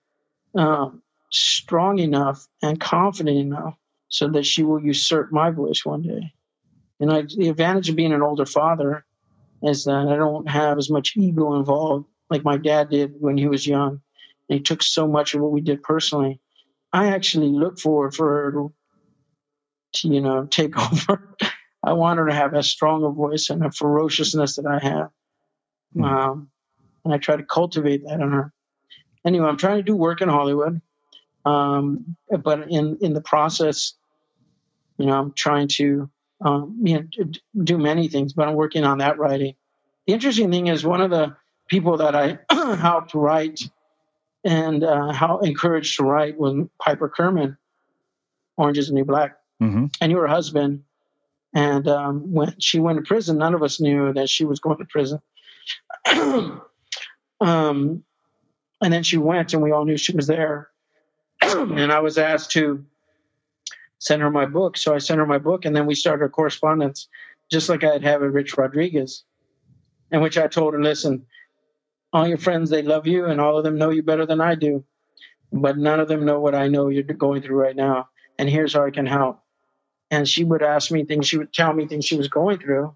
[0.56, 3.78] um, strong enough and confident enough
[4.10, 6.34] so that she will usurp my voice one day.
[7.04, 9.04] And I, the advantage of being an older father
[9.62, 13.46] is that I don't have as much ego involved like my dad did when he
[13.46, 14.00] was young.
[14.48, 16.40] And he took so much of what we did personally.
[16.94, 18.74] I actually look forward for her to
[19.96, 20.78] to you know take
[21.10, 21.36] over.
[21.84, 25.10] I want her to have as strong a voice and a ferociousness that I have,
[25.94, 26.06] mm-hmm.
[26.06, 26.50] um,
[27.04, 28.54] and I try to cultivate that in her.
[29.26, 30.82] Anyway, I'm trying to do work in Hollywood,
[31.44, 33.94] um, but in in the process,
[34.98, 36.10] you know, I'm trying to
[36.44, 37.32] um, you know
[37.64, 39.56] do many things, but I'm working on that writing.
[40.08, 41.36] The interesting thing is one of the
[41.68, 42.40] people that I
[42.76, 43.62] helped write
[44.44, 47.58] and uh, how encouraged to write was Piper Kerman,
[48.58, 49.86] Orange is the New Black mm-hmm.
[50.02, 50.84] and your husband.
[51.56, 54.80] And um, when she went to prison, none of us knew that she was going
[54.80, 55.22] to prison.
[57.40, 58.04] um,
[58.82, 60.70] and then she went, and we all knew she was there.
[61.42, 62.84] and I was asked to
[64.04, 66.30] send her my book, so I sent her my book, and then we started a
[66.30, 67.08] correspondence,
[67.52, 69.24] just like I'd have with Rich Rodriguez,
[70.12, 71.26] in which I told her, "Listen,
[72.12, 74.56] all your friends they love you, and all of them know you better than I
[74.56, 74.84] do,
[75.52, 78.74] but none of them know what I know you're going through right now, and here's
[78.74, 79.44] how I can help."
[80.14, 82.96] and she would ask me things she would tell me things she was going through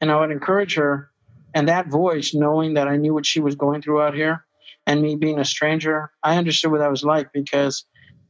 [0.00, 1.10] and i would encourage her
[1.54, 4.46] and that voice knowing that i knew what she was going through out here
[4.86, 7.84] and me being a stranger i understood what that was like because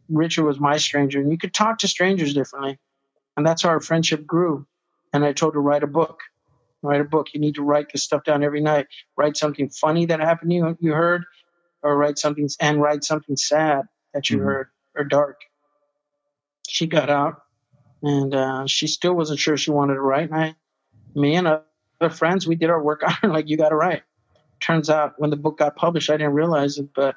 [0.09, 2.79] richard was my stranger and you could talk to strangers differently
[3.37, 4.67] and that's how our friendship grew
[5.13, 6.21] and i told her write a book
[6.83, 10.07] write a book you need to write this stuff down every night write something funny
[10.07, 11.25] that happened to you you heard
[11.83, 13.83] or write something and write something sad
[14.15, 14.47] that you mm-hmm.
[14.47, 15.41] heard or dark
[16.69, 17.43] she got out
[18.03, 20.31] and uh, she still wasn't sure she wanted to write.
[20.31, 20.55] And I,
[21.15, 24.03] me and other friends, we did our work on her like you got to write.
[24.61, 27.17] Turns out when the book got published, I didn't realize it, but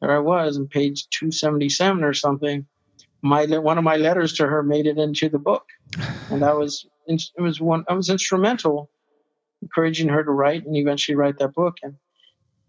[0.00, 2.66] there I was on page 277 or something.
[3.22, 5.66] My one of my letters to her made it into the book,
[6.30, 8.90] and that was it was one I was instrumental,
[9.62, 11.78] encouraging her to write and eventually write that book.
[11.82, 11.96] And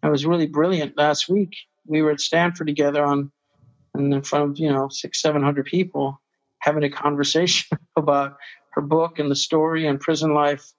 [0.03, 0.97] it was really brilliant.
[0.97, 3.31] Last week we were at Stanford together on,
[3.93, 6.19] and in front of you know six seven hundred people,
[6.59, 8.37] having a conversation about
[8.71, 10.71] her book and the story and prison life.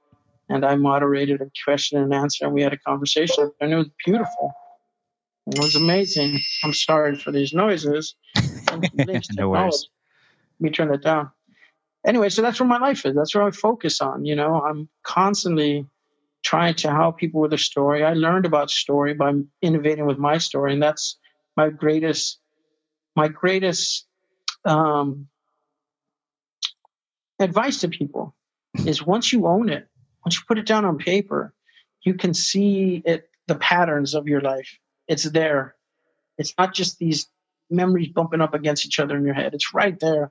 [0.51, 3.89] And I moderated a question and answer, and we had a conversation, and it was
[4.05, 4.55] beautiful.
[5.51, 6.41] It was amazing.
[6.63, 8.15] I'm sorry for these noises.
[9.37, 9.89] no worries.
[10.61, 11.31] Let me turn that down.
[12.07, 13.15] Anyway, so that's where my life is.
[13.15, 14.25] That's where I focus on.
[14.25, 15.87] You know, I'm constantly
[16.43, 18.05] trying to help people with their story.
[18.05, 19.33] I learned about story by
[19.63, 21.17] innovating with my story, and that's
[21.57, 22.39] my greatest,
[23.17, 24.07] my greatest
[24.65, 25.29] um,
[27.41, 28.35] advice to people
[28.87, 29.89] is once you own it,
[30.25, 31.55] once you put it down on paper,
[32.03, 34.79] you can see it, the patterns of your life.
[35.09, 35.75] It's there.
[36.37, 37.29] It's not just these
[37.71, 39.55] memories bumping up against each other in your head.
[39.55, 40.31] It's right there.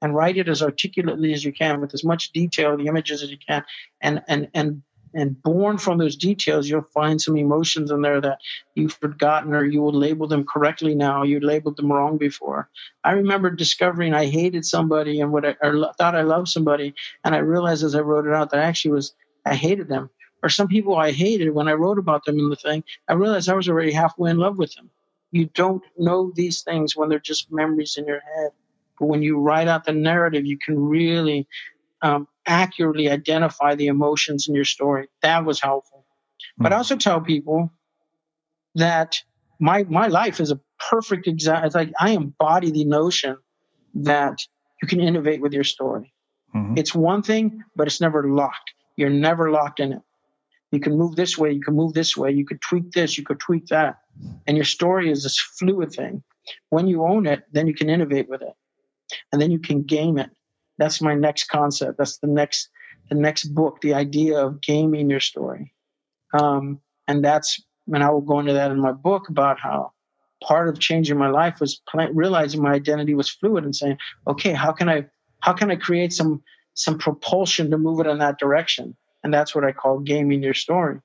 [0.00, 3.32] And write it as articulately as you can with as much detail, the images as
[3.32, 3.64] you can,
[4.00, 4.82] and and and
[5.14, 8.38] and born from those details, you'll find some emotions in there that
[8.76, 11.24] you've forgotten or you will label them correctly now.
[11.24, 12.68] You labeled them wrong before.
[13.02, 17.34] I remember discovering I hated somebody and what I or thought I loved somebody, and
[17.34, 19.14] I realized as I wrote it out that I actually was
[19.44, 20.10] I hated them.
[20.42, 23.48] Or some people I hated when I wrote about them in the thing, I realized
[23.48, 24.90] I was already halfway in love with them.
[25.30, 28.50] You don't know these things when they're just memories in your head.
[28.98, 31.46] But when you write out the narrative, you can really
[32.02, 35.08] um, accurately identify the emotions in your story.
[35.22, 35.98] That was helpful.
[35.98, 36.62] Mm-hmm.
[36.62, 37.72] But I also tell people
[38.74, 39.16] that
[39.60, 40.60] my my life is a
[40.90, 41.66] perfect example.
[41.66, 43.36] It's like I embody the notion
[43.94, 44.38] that
[44.80, 46.12] you can innovate with your story.
[46.54, 46.74] Mm-hmm.
[46.76, 48.72] It's one thing, but it's never locked.
[48.96, 50.02] You're never locked in it.
[50.70, 53.24] You can move this way, you can move this way, you could tweak this, you
[53.24, 53.98] could tweak that.
[54.46, 56.22] And your story is this fluid thing.
[56.70, 58.52] When you own it, then you can innovate with it.
[59.32, 60.30] And then you can game it.
[60.76, 61.98] That's my next concept.
[61.98, 62.68] That's the next
[63.08, 65.72] the next book, the idea of gaming your story.
[66.38, 67.62] Um, and that's
[67.92, 69.92] and I will go into that in my book about how
[70.42, 71.80] part of changing my life was
[72.12, 75.06] realizing my identity was fluid and saying, okay, how can I
[75.40, 76.42] how can I create some
[76.74, 78.96] some propulsion to move it in that direction?
[79.22, 81.00] And that's what I call gaming your story.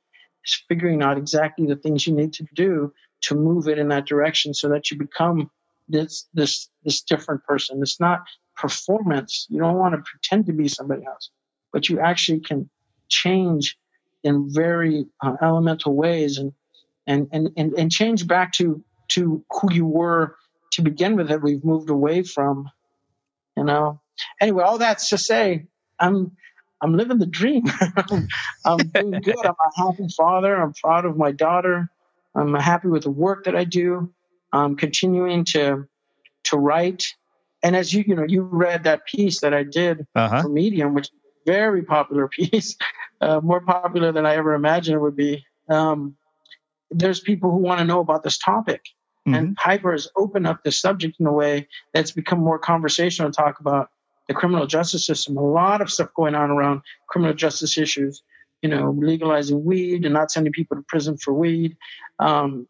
[0.46, 4.06] Is figuring out exactly the things you need to do to move it in that
[4.06, 5.50] direction so that you become
[5.88, 7.82] this this this different person.
[7.82, 8.24] It's not
[8.56, 9.48] performance.
[9.50, 11.30] You don't want to pretend to be somebody else,
[11.72, 12.70] but you actually can
[13.10, 13.78] change
[14.24, 16.54] in very uh, elemental ways and,
[17.08, 20.36] and and and and change back to to who you were
[20.72, 22.70] to begin with that we've moved away from.
[23.58, 24.00] You know.
[24.40, 25.66] Anyway, all that's to say,
[26.00, 26.32] I'm
[26.84, 27.64] I'm living the dream.
[28.66, 29.46] I'm doing good.
[29.46, 30.62] I'm a happy father.
[30.62, 31.90] I'm proud of my daughter.
[32.36, 34.12] I'm happy with the work that I do.
[34.52, 35.88] I'm continuing to
[36.46, 37.06] to write.
[37.64, 40.42] And as you you know, you read that piece that I did uh-huh.
[40.42, 41.12] for Medium, which is
[41.48, 42.76] a very popular piece,
[43.22, 45.46] uh, more popular than I ever imagined it would be.
[45.70, 46.18] Um,
[46.92, 48.82] there's people who want to know about this topic.
[49.26, 49.36] Mm-hmm.
[49.36, 53.36] And Piper has opened up the subject in a way that's become more conversational to
[53.36, 53.90] talk about
[54.28, 55.38] the criminal justice system.
[55.38, 58.22] A lot of stuff going on around criminal justice issues.
[58.62, 61.76] You know, legalizing weed and not sending people to prison for weed.
[62.20, 62.66] Um,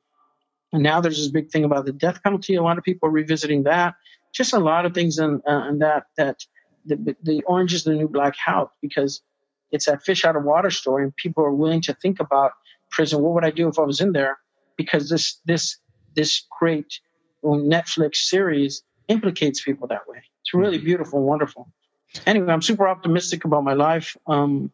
[0.72, 2.56] and now there's this big thing about the death penalty.
[2.56, 3.94] A lot of people are revisiting that.
[4.34, 6.40] Just a lot of things in, uh, in that that
[6.86, 9.22] the, the orange is the new black health because
[9.72, 12.54] it's that fish out of water story, and people are willing to think about
[12.90, 13.22] prison.
[13.22, 14.40] What would I do if I was in there?
[14.76, 15.78] Because this this
[16.16, 17.00] this great
[17.44, 20.24] Netflix series implicates people that way.
[20.54, 20.86] It's really mm-hmm.
[20.86, 21.72] beautiful wonderful.
[22.28, 24.16] Anyway, I'm super optimistic about my life.
[24.28, 24.72] Um,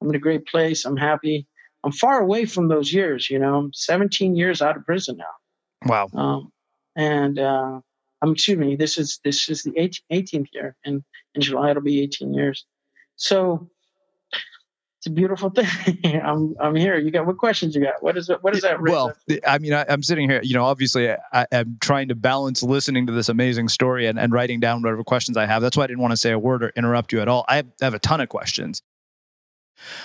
[0.00, 0.86] I'm in a great place.
[0.86, 1.46] I'm happy.
[1.84, 3.28] I'm far away from those years.
[3.28, 5.84] You know, I'm 17 years out of prison now.
[5.84, 6.08] Wow.
[6.14, 6.52] Um,
[6.96, 7.80] and uh,
[8.22, 8.76] I'm excuse me.
[8.76, 11.04] This is this is the 18th year, and
[11.34, 12.64] in July it'll be 18 years.
[13.16, 13.68] So
[15.02, 15.66] it's a beautiful thing.
[16.24, 16.96] I'm I'm here.
[16.96, 18.00] You got what questions you got?
[18.04, 18.30] What is?
[18.40, 18.80] What is that?
[18.80, 19.12] Well,
[19.44, 20.40] I mean, I, am sitting here.
[20.44, 24.32] You know, obviously, I, am trying to balance listening to this amazing story and, and
[24.32, 25.60] writing down whatever questions I have.
[25.60, 27.44] That's why I didn't want to say a word or interrupt you at all.
[27.48, 28.80] I have, I have a ton of questions.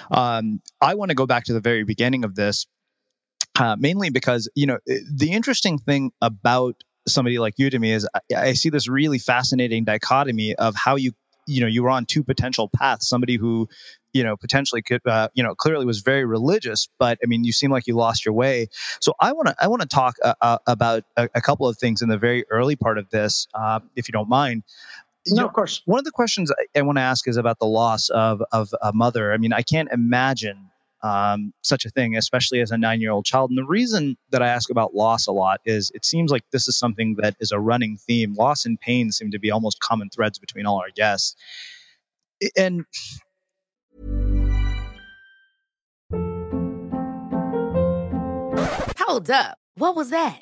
[0.09, 2.65] Um, I want to go back to the very beginning of this,
[3.59, 8.07] uh, mainly because you know the interesting thing about somebody like you to me is
[8.15, 11.11] I, I see this really fascinating dichotomy of how you
[11.47, 13.67] you know you were on two potential paths somebody who
[14.13, 17.51] you know potentially could uh, you know clearly was very religious but i mean you
[17.51, 18.67] seem like you lost your way
[18.99, 21.77] so i want to i want to talk uh, uh, about a, a, couple of
[21.77, 24.63] things in the very early part of this uh, if you don't mind
[25.29, 25.81] no, know, of course.
[25.85, 28.73] One of the questions I, I want to ask is about the loss of of
[28.81, 29.33] a mother.
[29.33, 30.69] I mean, I can't imagine
[31.03, 33.49] um, such a thing, especially as a nine year old child.
[33.51, 36.67] And the reason that I ask about loss a lot is it seems like this
[36.67, 38.33] is something that is a running theme.
[38.35, 41.35] Loss and pain seem to be almost common threads between all our guests.
[42.55, 42.85] And
[48.99, 49.57] Hold up.
[49.75, 50.41] What was that?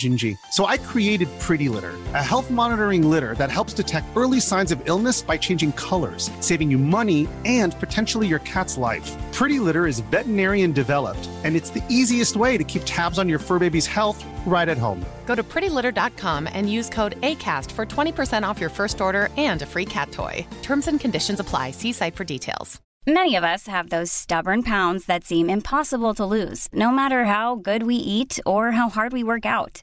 [0.00, 0.36] Gingy.
[0.50, 4.82] So I created Pretty Litter, a health monitoring litter that helps detect early signs of
[4.88, 9.08] illness by changing colors, saving you money and potentially your cat's life.
[9.32, 13.38] Pretty Litter is veterinarian developed, and it's the easiest way to keep tabs on your
[13.38, 15.04] fur baby's health right at home.
[15.26, 19.66] Go to prettylitter.com and use code ACAST for 20% off your first order and a
[19.66, 20.44] free cat toy.
[20.62, 21.70] Terms and conditions apply.
[21.70, 22.80] See site for details.
[23.06, 27.56] Many of us have those stubborn pounds that seem impossible to lose, no matter how
[27.56, 29.82] good we eat or how hard we work out.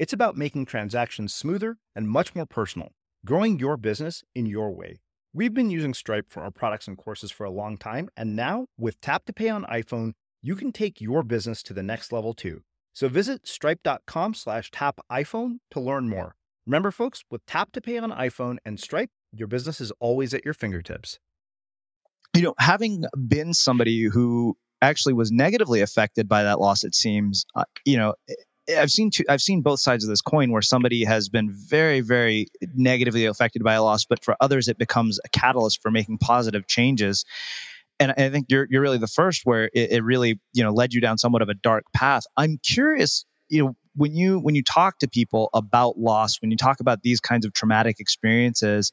[0.00, 2.92] It's about making transactions smoother and much more personal,
[3.26, 5.02] growing your business in your way.
[5.34, 8.64] We've been using Stripe for our products and courses for a long time, and now
[8.78, 12.32] with Tap to Pay on iPhone, you can take your business to the next level
[12.32, 12.62] too.
[12.94, 16.34] So visit stripe.com slash tap iPhone to learn more.
[16.66, 20.46] Remember, folks, with Tap to Pay on iPhone and Stripe, your business is always at
[20.46, 21.18] your fingertips.
[22.34, 27.44] You know, having been somebody who actually was negatively affected by that loss, it seems,
[27.54, 28.14] uh, you know,
[28.78, 32.00] I've seen two, I've seen both sides of this coin where somebody has been very,
[32.00, 36.18] very negatively affected by a loss, but for others, it becomes a catalyst for making
[36.18, 37.24] positive changes
[38.00, 40.94] and I think you're you're really the first where it, it, really you know led
[40.94, 42.24] you down somewhat of a dark path.
[42.36, 46.56] I'm curious, you know, when you when you talk to people about loss, when you
[46.56, 48.90] talk about these kinds of traumatic experiences,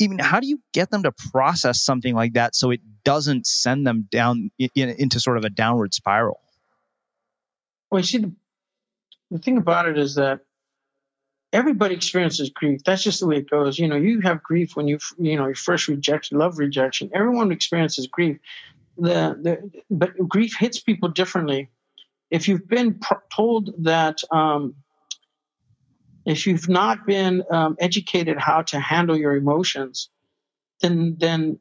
[0.00, 3.86] even how do you get them to process something like that so it doesn't send
[3.86, 6.40] them down in, into sort of a downward spiral?
[7.90, 8.24] Well, see,
[9.30, 10.40] the, thing about it is that
[11.52, 12.82] everybody experiences grief.
[12.84, 13.78] That's just the way it goes.
[13.78, 17.10] You know, you have grief when you you know your first rejection, love rejection.
[17.14, 18.38] Everyone experiences grief.
[18.98, 21.70] The, the but grief hits people differently.
[22.30, 23.00] If you've been
[23.34, 24.74] told that, um,
[26.24, 30.08] if you've not been um, educated how to handle your emotions,
[30.80, 31.58] then then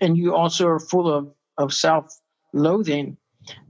[0.00, 2.18] and you also are full of of self
[2.52, 3.16] loathing,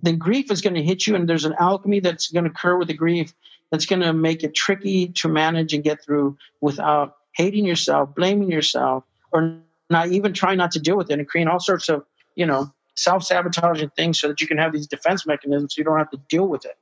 [0.03, 2.77] then grief is going to hit you, and there's an alchemy that's going to occur
[2.77, 3.33] with the grief
[3.71, 8.51] that's going to make it tricky to manage and get through without hating yourself, blaming
[8.51, 9.59] yourself, or
[9.89, 12.05] not even trying not to deal with it and creating all sorts of,
[12.35, 15.85] you know, self sabotaging things so that you can have these defense mechanisms so you
[15.85, 16.77] don't have to deal with it.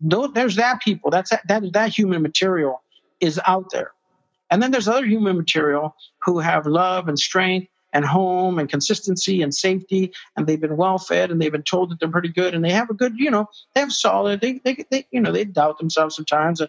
[0.00, 1.10] There's that people.
[1.10, 2.82] That's that, that, that human material
[3.20, 3.92] is out there.
[4.50, 9.42] And then there's other human material who have love and strength and home and consistency
[9.42, 12.54] and safety and they've been well fed and they've been told that they're pretty good
[12.54, 15.32] and they have a good you know they have solid they they, they you know
[15.32, 16.60] they doubt themselves sometimes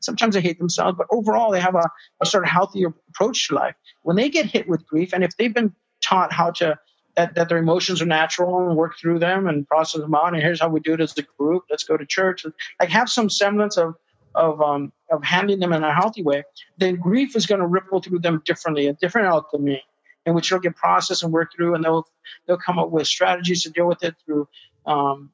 [0.00, 1.90] sometimes they hate themselves but overall they have a,
[2.22, 3.74] a sort of healthier approach to life.
[4.02, 6.78] When they get hit with grief and if they've been taught how to
[7.16, 10.42] that, that their emotions are natural and work through them and process them out and
[10.42, 12.46] here's how we do it as a group let's go to church
[12.80, 13.94] like have some semblance of
[14.34, 16.42] of um, of handling them in a healthy way,
[16.78, 19.82] then grief is going to ripple through them differently, a different alchemy
[20.26, 22.06] in which they'll get processed and work through, and they'll
[22.46, 24.48] they'll come up with strategies to deal with it through
[24.86, 25.30] um,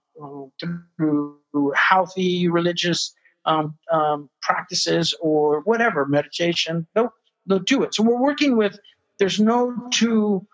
[0.97, 3.15] through healthy religious
[3.45, 6.87] um, um, practices or whatever meditation.
[6.95, 7.13] They'll
[7.47, 7.95] they'll do it.
[7.95, 8.79] So we're working with.
[9.19, 10.47] There's no two.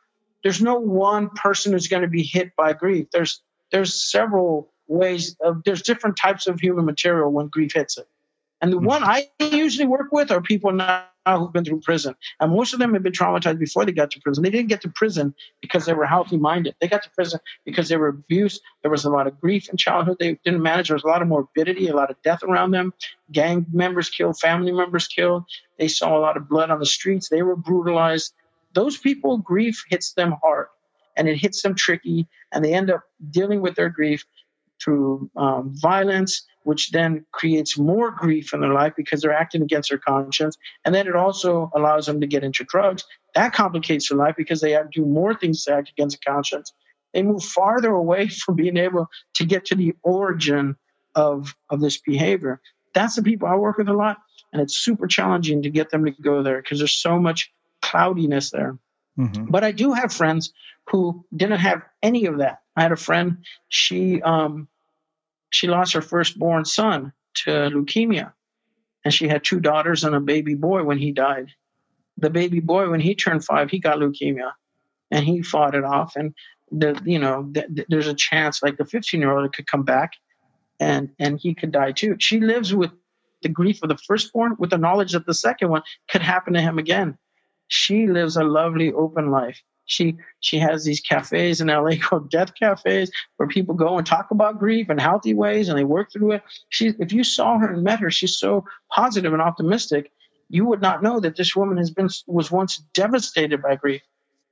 [0.43, 3.09] There's no one person who's going to be hit by grief.
[3.13, 8.09] There's there's several ways of there's different types of human material when grief hits it.
[8.61, 8.87] And the hmm.
[8.87, 12.15] one I usually work with are people now who've been through prison.
[12.41, 14.43] And most of them have been traumatized before they got to prison.
[14.43, 16.75] They didn't get to prison because they were healthy minded.
[16.81, 18.63] They got to prison because they were abused.
[18.83, 20.19] There was a lot of grief in childhood.
[20.21, 20.89] They didn't manage.
[20.89, 22.93] There was a lot of morbidity, a lot of death around them.
[23.33, 25.45] Gang members killed, family members killed.
[25.79, 27.29] They saw a lot of blood on the streets.
[27.29, 28.33] They were brutalized.
[28.75, 30.67] Those people, grief hits them hard
[31.17, 34.25] and it hits them tricky and they end up dealing with their grief
[34.83, 39.91] through um, violence, which then creates more grief in their life because they're acting against
[39.91, 40.57] their conscience.
[40.85, 43.05] And then it also allows them to get into drugs.
[43.35, 46.31] That complicates their life because they have to do more things to act against the
[46.31, 46.73] conscience.
[47.13, 50.77] They move farther away from being able to get to the origin
[51.15, 52.61] of of this behavior.
[52.93, 54.19] That's the people I work with a lot,
[54.53, 57.53] and it's super challenging to get them to go there because there's so much
[57.83, 58.79] cloudiness there.
[59.19, 59.47] Mm-hmm.
[59.47, 60.53] But I do have friends
[60.89, 62.59] who didn't have any of that.
[62.77, 64.69] I had a friend, she um,
[65.55, 68.33] she lost her firstborn son to leukemia,
[69.05, 71.51] and she had two daughters and a baby boy when he died.
[72.19, 74.53] The baby boy, when he turned five, he got leukemia,
[75.13, 76.17] and he fought it off.
[76.17, 76.35] And
[76.73, 80.15] the you know th- there's a chance like the 15 year old could come back,
[80.81, 82.17] and and he could die too.
[82.19, 82.91] She lives with
[83.43, 86.61] the grief of the firstborn with the knowledge that the second one could happen to
[86.61, 87.17] him again.
[87.69, 89.63] She lives a lovely open life.
[89.87, 94.31] She she has these cafes in LA called death cafes where people go and talk
[94.31, 96.43] about grief in healthy ways and they work through it.
[96.69, 100.11] She if you saw her and met her, she's so positive and optimistic.
[100.49, 104.03] You would not know that this woman has been was once devastated by grief,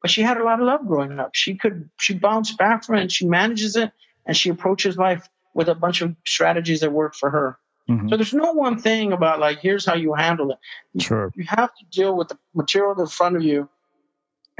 [0.01, 1.31] but she had a lot of love growing up.
[1.35, 3.03] She could she bounced back from it.
[3.03, 3.93] And she manages it
[4.27, 7.59] and she approaches life with a bunch of strategies that work for her.
[7.89, 8.09] Mm-hmm.
[8.09, 11.03] So there's no one thing about like here's how you handle it.
[11.03, 11.33] Sure.
[11.35, 13.69] You have to deal with the material in front of you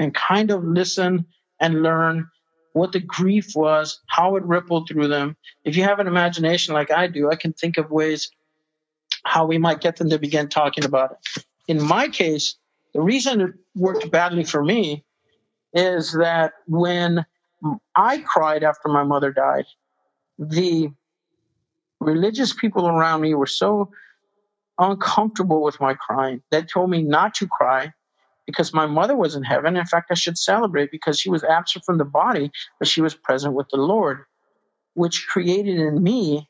[0.03, 1.25] and kind of listen
[1.59, 2.27] and learn
[2.73, 5.37] what the grief was, how it rippled through them.
[5.63, 8.29] If you have an imagination like I do, I can think of ways
[9.23, 11.43] how we might get them to begin talking about it.
[11.67, 12.55] In my case,
[12.93, 15.05] the reason it worked badly for me
[15.73, 17.25] is that when
[17.95, 19.65] I cried after my mother died,
[20.37, 20.89] the
[22.01, 23.91] religious people around me were so
[24.77, 26.41] uncomfortable with my crying.
[26.51, 27.93] They told me not to cry
[28.45, 29.77] because my mother was in heaven.
[29.77, 33.15] In fact, I should celebrate because she was absent from the body, but she was
[33.15, 34.25] present with the Lord,
[34.93, 36.47] which created in me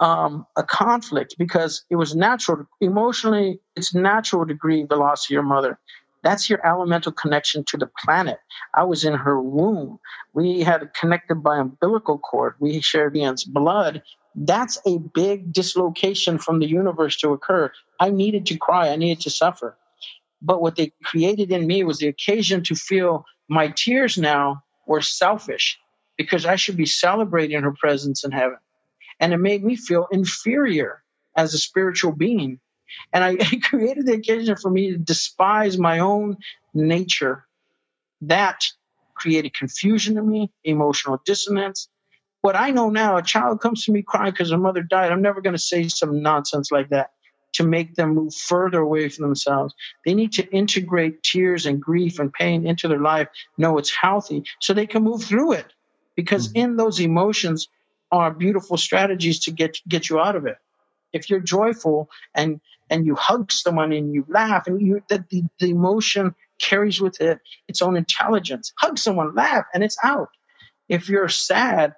[0.00, 2.66] um, a conflict because it was natural.
[2.80, 5.78] Emotionally, it's natural to grieve the loss of your mother.
[6.22, 8.38] That's your elemental connection to the planet.
[8.74, 10.00] I was in her womb.
[10.32, 12.54] We had connected by umbilical cord.
[12.58, 14.02] We shared Ian's blood.
[14.34, 17.70] That's a big dislocation from the universe to occur.
[18.00, 18.88] I needed to cry.
[18.88, 19.76] I needed to suffer.
[20.46, 25.00] But what they created in me was the occasion to feel my tears now were
[25.02, 25.76] selfish
[26.16, 28.58] because I should be celebrating her presence in heaven.
[29.18, 31.02] And it made me feel inferior
[31.36, 32.60] as a spiritual being.
[33.12, 36.36] And I, created the occasion for me to despise my own
[36.72, 37.44] nature.
[38.20, 38.64] That
[39.16, 41.88] created confusion in me, emotional dissonance.
[42.42, 45.10] What I know now, a child comes to me crying because her mother died.
[45.10, 47.10] I'm never going to say some nonsense like that
[47.56, 49.74] to make them move further away from themselves.
[50.04, 54.44] They need to integrate tears and grief and pain into their life, know it's healthy,
[54.60, 55.72] so they can move through it.
[56.14, 56.58] Because mm-hmm.
[56.58, 57.68] in those emotions
[58.12, 60.56] are beautiful strategies to get get you out of it.
[61.12, 65.42] If you're joyful and and you hug someone and you laugh and you that the,
[65.58, 68.72] the emotion carries with it its own intelligence.
[68.78, 70.28] Hug someone, laugh, and it's out.
[70.88, 71.94] If you're sad,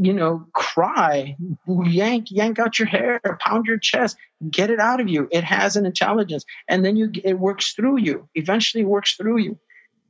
[0.00, 1.36] you know, cry,
[1.66, 4.16] yank, yank out your hair, pound your chest,
[4.48, 5.28] get it out of you.
[5.32, 8.28] It has an intelligence, and then you it works through you.
[8.36, 9.58] Eventually, works through you.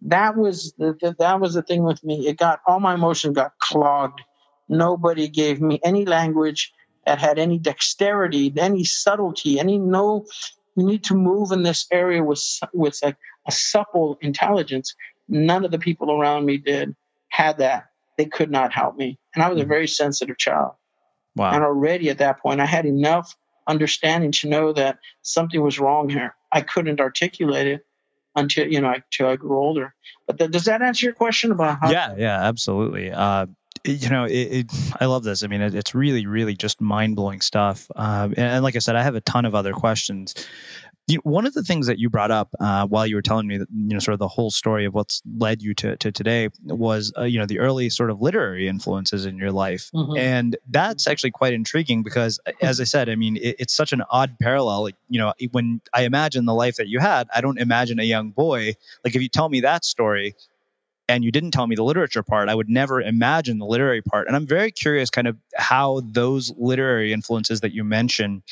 [0.03, 2.28] That was the, the that was the thing with me.
[2.28, 4.20] It got all my emotions got clogged.
[4.68, 6.70] Nobody gave me any language
[7.07, 10.26] that had any dexterity, any subtlety, any no.
[10.76, 13.16] You need to move in this area with with a,
[13.47, 14.95] a supple intelligence.
[15.28, 16.95] None of the people around me did
[17.30, 17.86] had that
[18.19, 19.19] they could not help me.
[19.35, 19.71] And I was a mm-hmm.
[19.71, 20.73] very sensitive child.
[21.37, 21.53] Wow.
[21.53, 23.35] And already at that point, I had enough
[23.66, 26.35] understanding to know that something was wrong here.
[26.53, 27.87] I couldn't articulate it
[28.35, 29.95] until you know until I grew older.
[30.27, 31.91] But the, does that answer your question about how?
[31.91, 33.12] Yeah, yeah, absolutely.
[33.12, 33.47] Uh,
[33.85, 34.66] you know, it, it,
[35.01, 35.45] I love this.
[35.45, 37.89] I mean, it, it's really, really just mind blowing stuff.
[37.95, 40.35] Uh, and, and, like I said, I have a ton of other questions
[41.23, 43.69] one of the things that you brought up uh, while you were telling me that
[43.75, 47.13] you know sort of the whole story of what's led you to, to today was
[47.17, 50.17] uh, you know the early sort of literary influences in your life mm-hmm.
[50.17, 54.03] and that's actually quite intriguing because as i said i mean it, it's such an
[54.11, 57.59] odd parallel like, you know when i imagine the life that you had i don't
[57.59, 60.35] imagine a young boy like if you tell me that story
[61.11, 64.27] and you didn't tell me the literature part, I would never imagine the literary part.
[64.27, 68.43] And I'm very curious, kind of, how those literary influences that you mention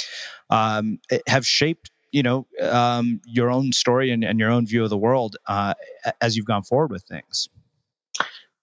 [0.49, 4.91] um, have shaped you know um, your own story and, and, your own view of
[4.91, 5.75] the world uh,
[6.21, 7.49] as you've gone forward with things?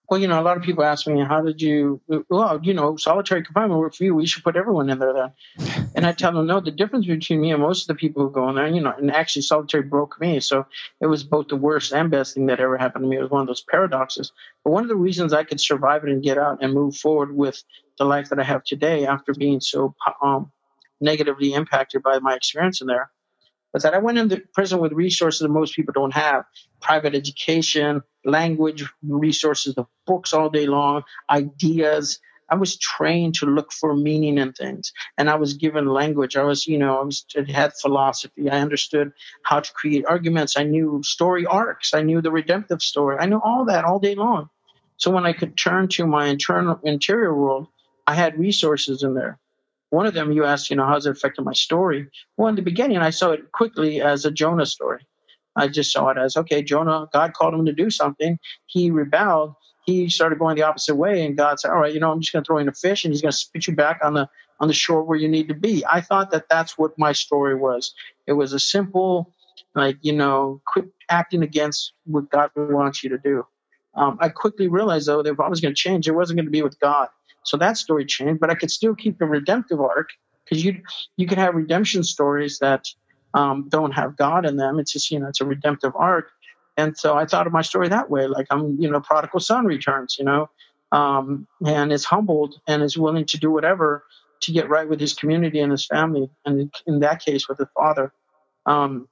[0.10, 2.98] Well you know a lot of people ask me how did you well you know
[2.98, 4.14] solitary confinement worked for you.
[4.14, 5.88] We should put everyone in there then.
[5.96, 8.32] And i tell them no the difference between me and most of the people who
[8.32, 10.66] go in there you know and actually solitary broke me so
[11.00, 13.18] it was both the worst and best thing that ever happened to me.
[13.18, 14.32] It was one of those paradoxes.
[14.64, 17.36] But one of the reasons i could survive it and get out and move forward
[17.36, 17.64] with
[17.98, 20.52] the life that i have today after being so um,
[21.00, 23.10] negatively impacted by my experience in there
[23.74, 26.46] was that I went into prison with resources that most people don't have
[26.82, 32.20] private education, language resources, the books all day long, ideas,
[32.50, 36.36] I was trained to look for meaning in things, and I was given language.
[36.36, 38.50] I was, you know, I was I had philosophy.
[38.50, 39.12] I understood
[39.44, 40.56] how to create arguments.
[40.56, 41.96] I knew story arcs.
[41.96, 43.18] I knew the redemptive story.
[43.20, 44.50] I knew all that all day long.
[44.98, 47.68] So when I could turn to my internal interior world,
[48.06, 49.40] I had resources in there.
[49.94, 52.08] One of them, you asked, you know, how's it affected my story?
[52.36, 55.06] Well, in the beginning, I saw it quickly as a Jonah story.
[55.56, 58.40] I just saw it as, okay, Jonah, God called him to do something.
[58.66, 59.54] He rebelled.
[59.86, 62.34] He started going the opposite way, and God said, all right, you know, I'm just
[62.34, 64.28] going to throw in a fish, and he's going to spit you back on the
[64.60, 65.86] on the shore where you need to be.
[65.86, 67.94] I thought that that's what my story was.
[68.26, 69.32] It was a simple,
[69.76, 73.46] like, you know, quit acting against what God wants you to do.
[73.94, 76.46] Um, I quickly realized, though, that if I was going to change, it wasn't going
[76.48, 77.10] to be with God.
[77.44, 80.10] So that story changed, but I could still keep the redemptive arc
[80.46, 80.82] because you
[81.18, 82.86] you could have redemption stories that
[83.34, 84.80] um, don't have God in them.
[84.80, 86.30] It's just you know it's a redemptive arc,
[86.78, 88.28] and so I thought of my story that way.
[88.28, 90.50] Like I'm you know prodigal son returns, you know,
[90.92, 94.04] um, and is humbled and is willing to do whatever
[94.42, 97.70] to get right with his community and his family, and in that case with his
[97.76, 98.14] father.
[98.66, 99.08] Um,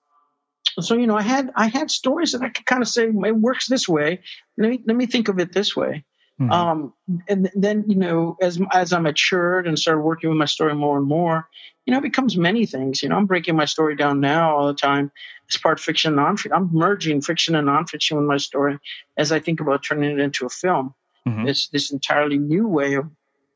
[0.79, 3.35] so you know I had I had stories that I could kind of say it
[3.35, 4.21] works this way.
[4.57, 6.05] Let me let me think of it this way.
[6.41, 6.51] Mm-hmm.
[6.51, 6.93] Um,
[7.27, 10.97] and then, you know, as as I matured and started working with my story more
[10.97, 11.47] and more,
[11.85, 13.03] you know, it becomes many things.
[13.03, 15.11] You know, I'm breaking my story down now all the time
[15.47, 16.55] It's part fiction and nonfiction.
[16.55, 18.79] I'm merging fiction and nonfiction with my story
[19.17, 20.95] as I think about turning it into a film.
[21.27, 21.47] Mm-hmm.
[21.47, 23.05] It's this entirely new way of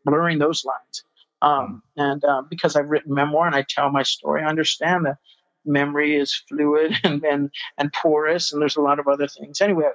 [0.03, 1.03] blurring those lines.
[1.41, 2.01] Um, mm-hmm.
[2.01, 5.17] and uh, because I've written memoir and I tell my story, I understand that
[5.65, 9.61] memory is fluid and, and, and porous, and there's a lot of other things.
[9.61, 9.85] Anyway,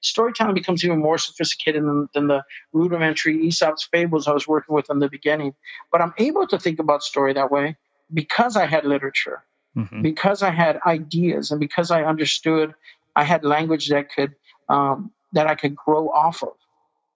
[0.00, 4.90] storytelling becomes even more sophisticated than, than the rudimentary Aesop's fables I was working with
[4.90, 5.54] in the beginning.
[5.92, 7.76] But I'm able to think about story that way
[8.12, 9.42] because I had literature,
[9.76, 10.02] mm-hmm.
[10.02, 12.74] because I had ideas, and because I understood
[13.16, 14.34] I had language that could
[14.68, 16.54] um, that I could grow off of.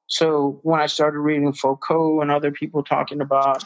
[0.06, 3.64] So when I started reading Foucault and other people talking about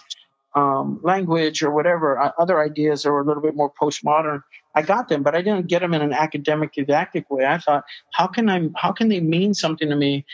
[0.59, 4.43] um, language or whatever, uh, other ideas that were a little bit more postmodern.
[4.75, 7.47] I got them, but I didn't get them in an academic, didactic way.
[7.47, 10.25] I thought, how can I, how can they mean something to me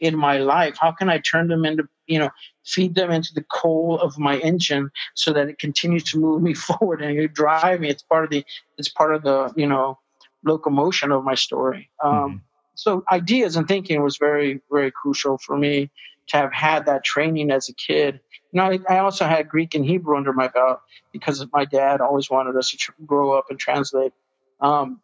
[0.00, 0.76] in my life?
[0.80, 2.30] How can I turn them into, you know,
[2.64, 6.54] feed them into the coal of my engine so that it continues to move me
[6.66, 7.88] forward and drive me?
[7.88, 8.44] It's part of the,
[8.78, 9.98] it's part of the, you know,
[10.44, 11.90] locomotion of my story.
[12.02, 12.36] Um, mm-hmm.
[12.74, 15.90] So ideas and thinking was very, very crucial for me
[16.28, 18.20] to have had that training as a kid
[18.52, 20.80] you know, I, I also had Greek and Hebrew under my belt
[21.12, 24.12] because my dad always wanted us to tr- grow up and translate,
[24.60, 25.00] um,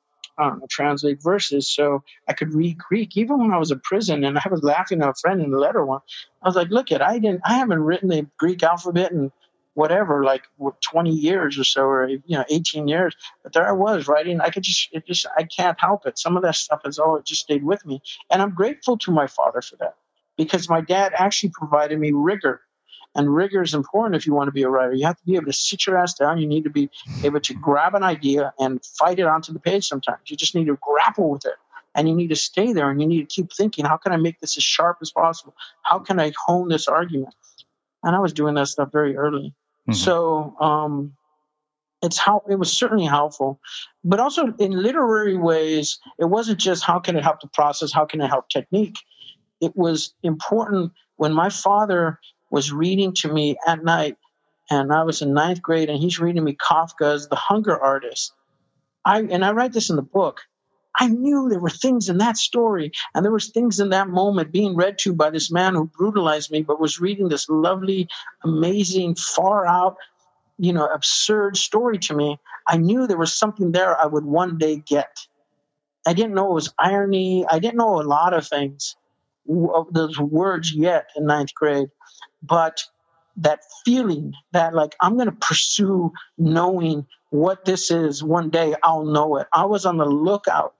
[0.68, 1.70] translate verses.
[1.70, 4.24] So I could read Greek even when I was in prison.
[4.24, 6.00] And I was laughing at a friend in the letter one.
[6.42, 9.30] I was like, "Look, at I didn't, I haven't written the Greek alphabet in
[9.74, 10.44] whatever, like
[10.90, 13.14] 20 years or so, or you know, 18 years.
[13.42, 14.40] But there I was writing.
[14.40, 16.18] I could just, it just, I can't help it.
[16.18, 18.00] Some of that stuff has all just stayed with me,
[18.30, 19.96] and I'm grateful to my father for that
[20.36, 22.60] because my dad actually provided me rigor
[23.14, 24.92] and rigor is important if you want to be a writer.
[24.92, 26.38] You have to be able to sit your ass down.
[26.38, 26.90] You need to be
[27.22, 30.20] able to grab an idea and fight it onto the page sometimes.
[30.26, 31.54] You just need to grapple with it.
[31.94, 34.16] And you need to stay there and you need to keep thinking, how can I
[34.16, 35.54] make this as sharp as possible?
[35.82, 37.34] How can I hone this argument?
[38.02, 39.54] And I was doing that stuff very early.
[39.88, 39.92] Mm-hmm.
[39.92, 41.12] So um,
[42.02, 43.60] it's how it was certainly helpful,
[44.02, 48.06] but also in literary ways, it wasn't just how can it help the process, how
[48.06, 48.96] can it help technique.
[49.60, 52.18] It was important when my father
[52.50, 54.16] was reading to me at night,
[54.70, 58.32] and I was in ninth grade, and he's reading me Kafka's The Hunger Artist.
[59.04, 60.40] I and I write this in the book.
[60.96, 64.52] I knew there were things in that story, and there was things in that moment
[64.52, 68.08] being read to by this man who brutalized me, but was reading this lovely,
[68.44, 69.96] amazing, far out,
[70.56, 72.38] you know, absurd story to me.
[72.66, 75.18] I knew there was something there I would one day get.
[76.06, 77.44] I didn't know it was irony.
[77.50, 78.94] I didn't know a lot of things,
[79.46, 81.88] those words yet in ninth grade
[82.42, 82.84] but
[83.36, 89.04] that feeling that like I'm going to pursue knowing what this is one day I'll
[89.04, 89.48] know it.
[89.52, 90.74] I was on the lookout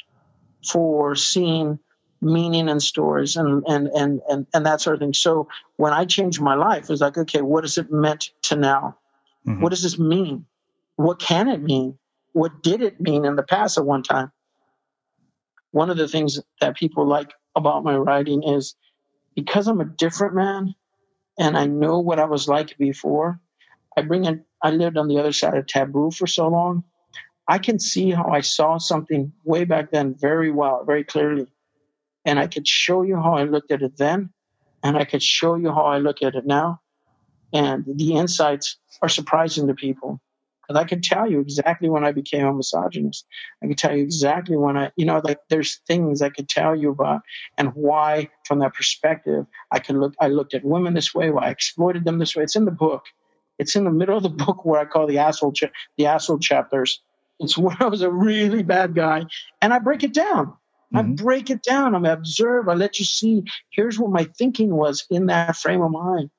[0.65, 1.79] for seeing
[2.21, 5.15] meaning in stories and and and and, and that sort of thing.
[5.15, 8.57] So when I changed my life, it was like, okay, what is it meant to
[8.57, 8.99] now?
[9.47, 9.61] Mm-hmm.
[9.61, 10.47] What does this mean?
[10.97, 11.99] What can it mean?
[12.33, 14.31] What did it mean in the past at one time?
[15.73, 18.75] One of the things that people like about my writing is
[19.35, 20.75] because I'm a different man,
[21.39, 23.41] and I know what I was like before.
[23.97, 26.85] I bring in, I lived on the other side of taboo for so long.
[27.47, 31.47] I can see how I saw something way back then very well, very clearly.
[32.25, 34.31] And I could show you how I looked at it then,
[34.83, 36.81] and I could show you how I look at it now.
[37.53, 40.21] And the insights are surprising to people.
[40.67, 43.27] Because I can tell you exactly when I became a misogynist.
[43.63, 46.75] I can tell you exactly when I, you know, like there's things I could tell
[46.75, 47.23] you about
[47.59, 50.15] and why, from that perspective, I can look.
[50.21, 52.43] I looked at women this way, why I exploited them this way.
[52.43, 53.05] It's in the book.
[53.59, 56.39] It's in the middle of the book where I call the asshole, cha- the asshole
[56.39, 57.01] chapters.
[57.41, 59.25] It's where I was a really bad guy,
[59.61, 60.55] and I break it down.
[60.95, 60.99] Mm-hmm.
[60.99, 61.95] I break it down.
[62.07, 62.69] I observe.
[62.69, 63.45] I let you see.
[63.71, 66.31] Here's what my thinking was in that frame of mind.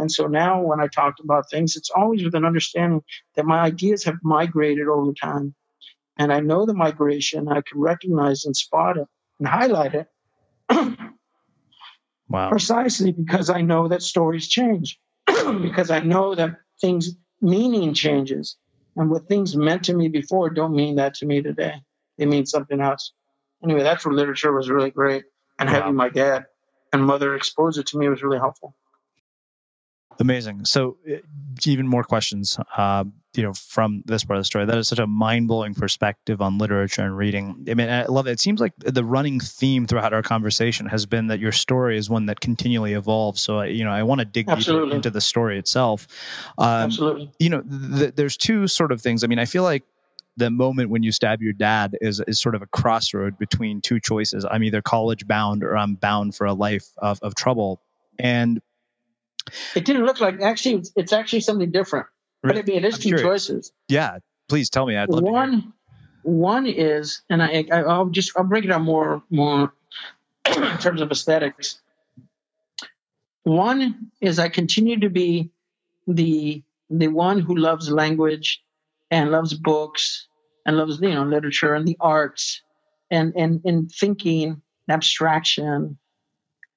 [0.00, 3.02] And so now when I talk about things, it's always with an understanding
[3.36, 5.54] that my ideas have migrated over time.
[6.18, 9.06] And I know the migration, I can recognize and spot it
[9.38, 10.08] and highlight it.
[12.28, 12.48] wow.
[12.48, 17.10] Precisely because I know that stories change, because I know that things,
[17.42, 18.56] meaning changes.
[18.96, 21.74] And what things meant to me before don't mean that to me today.
[22.16, 23.12] They mean something else.
[23.62, 25.24] Anyway, that's where literature was really great.
[25.58, 25.76] And wow.
[25.76, 26.46] having my dad
[26.92, 28.74] and mother expose it to me was really helpful.
[30.20, 30.66] Amazing.
[30.66, 31.16] So, uh,
[31.66, 33.04] even more questions, uh,
[33.34, 34.66] you know, from this part of the story.
[34.66, 37.66] That is such a mind blowing perspective on literature and reading.
[37.70, 38.32] I mean, I love it.
[38.32, 42.10] It seems like the running theme throughout our conversation has been that your story is
[42.10, 43.40] one that continually evolves.
[43.40, 46.06] So, you know, I want to dig deeper into the story itself.
[46.58, 47.32] Um, Absolutely.
[47.38, 49.24] You know, th- there's two sort of things.
[49.24, 49.84] I mean, I feel like
[50.36, 54.00] the moment when you stab your dad is is sort of a crossroad between two
[54.00, 54.44] choices.
[54.50, 57.80] I'm either college bound or I'm bound for a life of, of trouble.
[58.18, 58.60] And
[59.74, 62.06] it didn't look like actually it's, actually something different.
[62.42, 63.46] But I mean, it is I'm two curious.
[63.46, 63.72] choices.
[63.88, 64.96] Yeah, please tell me.
[64.96, 65.72] I'd love one,
[66.22, 69.72] one is, and I, I I'll just I'll break it down more more
[70.46, 71.80] in terms of aesthetics.
[73.42, 75.50] One is I continue to be
[76.06, 78.62] the the one who loves language
[79.10, 80.28] and loves books
[80.66, 82.62] and loves you know literature and the arts
[83.10, 85.98] and and and thinking abstraction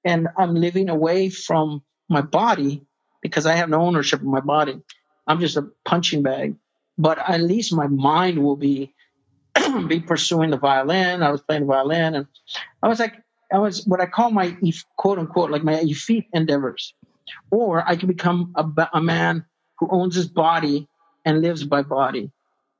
[0.05, 2.85] and i'm living away from my body
[3.21, 4.79] because I have no ownership of my body.
[5.27, 6.55] I'm just a punching bag.
[6.97, 8.93] But at least my mind will be
[9.87, 11.23] be pursuing the violin.
[11.23, 12.27] I was playing the violin, and
[12.81, 13.15] I was like,
[13.51, 14.57] I was what I call my
[14.97, 16.93] quote unquote like my effete endeavors,
[17.51, 19.45] or I can become a, a man
[19.77, 20.87] who owns his body
[21.25, 22.31] and lives by body.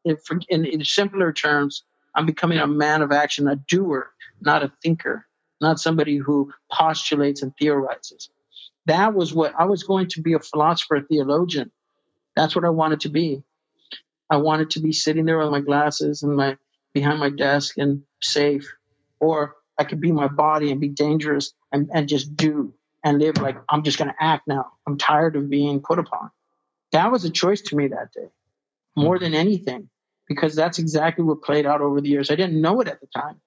[0.03, 0.19] If,
[0.49, 1.83] in, in simpler terms,
[2.15, 4.11] I'm becoming a man of action, a doer,
[4.41, 5.25] not a thinker,
[5.61, 8.29] not somebody who postulates and theorizes
[8.85, 11.71] that was what I was going to be a philosopher, a theologian.
[12.35, 13.43] That's what I wanted to be.
[14.29, 16.57] I wanted to be sitting there with my glasses and my
[16.93, 18.71] behind my desk and safe,
[19.19, 22.73] or I could be my body and be dangerous and, and just do
[23.03, 24.71] and live like I'm just going to act now.
[24.87, 26.31] I'm tired of being put upon.
[26.91, 28.29] That was a choice to me that day,
[28.95, 29.89] more than anything,
[30.27, 32.29] because that's exactly what played out over the years.
[32.29, 33.41] I didn't know it at the time,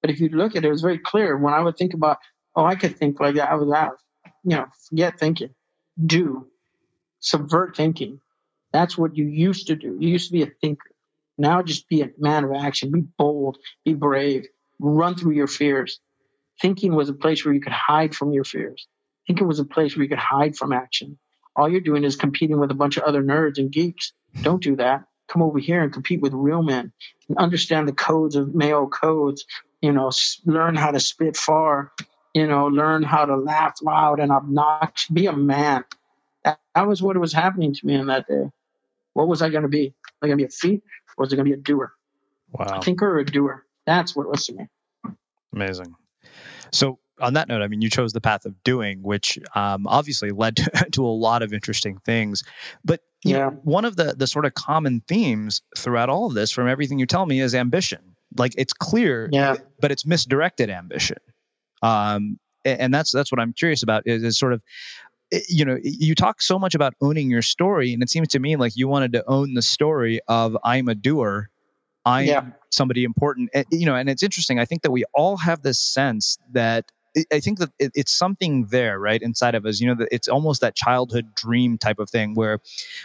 [0.00, 1.36] but if you look at it, it was very clear.
[1.36, 2.18] When I would think about,
[2.54, 4.01] oh, I could think like that, I was out
[4.44, 5.54] you know, forget thinking.
[6.04, 6.48] Do.
[7.20, 8.20] Subvert thinking.
[8.72, 9.96] That's what you used to do.
[10.00, 10.90] You used to be a thinker.
[11.38, 12.90] Now just be a man of action.
[12.90, 13.58] Be bold.
[13.84, 14.46] Be brave.
[14.78, 16.00] Run through your fears.
[16.60, 18.86] Thinking was a place where you could hide from your fears.
[19.26, 21.18] Thinking was a place where you could hide from action.
[21.54, 24.12] All you're doing is competing with a bunch of other nerds and geeks.
[24.42, 25.04] Don't do that.
[25.28, 26.92] Come over here and compete with real men
[27.28, 29.44] and understand the codes of male codes.
[29.80, 30.10] You know,
[30.44, 31.92] learn how to spit far
[32.34, 35.84] you know, learn how to laugh loud and obnoxious, be a man.
[36.44, 38.50] That, that was what was happening to me on that day.
[39.12, 39.94] What was I going to be?
[40.20, 40.80] Was I going to be a thief
[41.16, 41.92] or was I going to be a doer?
[42.50, 42.78] Wow.
[42.78, 43.64] A thinker or a doer?
[43.86, 44.68] That's what it was to me.
[45.54, 45.94] Amazing.
[46.72, 50.30] So, on that note, I mean, you chose the path of doing, which um, obviously
[50.30, 52.42] led to, to, a lot of interesting things.
[52.84, 56.50] But yeah, know, one of the the sort of common themes throughout all of this,
[56.50, 58.00] from everything you tell me, is ambition.
[58.36, 59.56] Like it's clear, yeah.
[59.78, 61.18] but it's misdirected ambition.
[61.82, 64.62] Um, and that's that's what I'm curious about is, is sort of
[65.32, 68.38] eh, you know you talk so much about owning your story and it seems to
[68.38, 71.48] me like you wanted to own the story of i'm a doer
[72.04, 72.44] i'm yeah.
[72.70, 75.80] somebody important and, you know and it's interesting i think that we all have this
[75.80, 76.90] sense that
[77.32, 80.60] i think that it's something there right inside of us you know that it's almost
[80.60, 82.58] that childhood dream type of thing where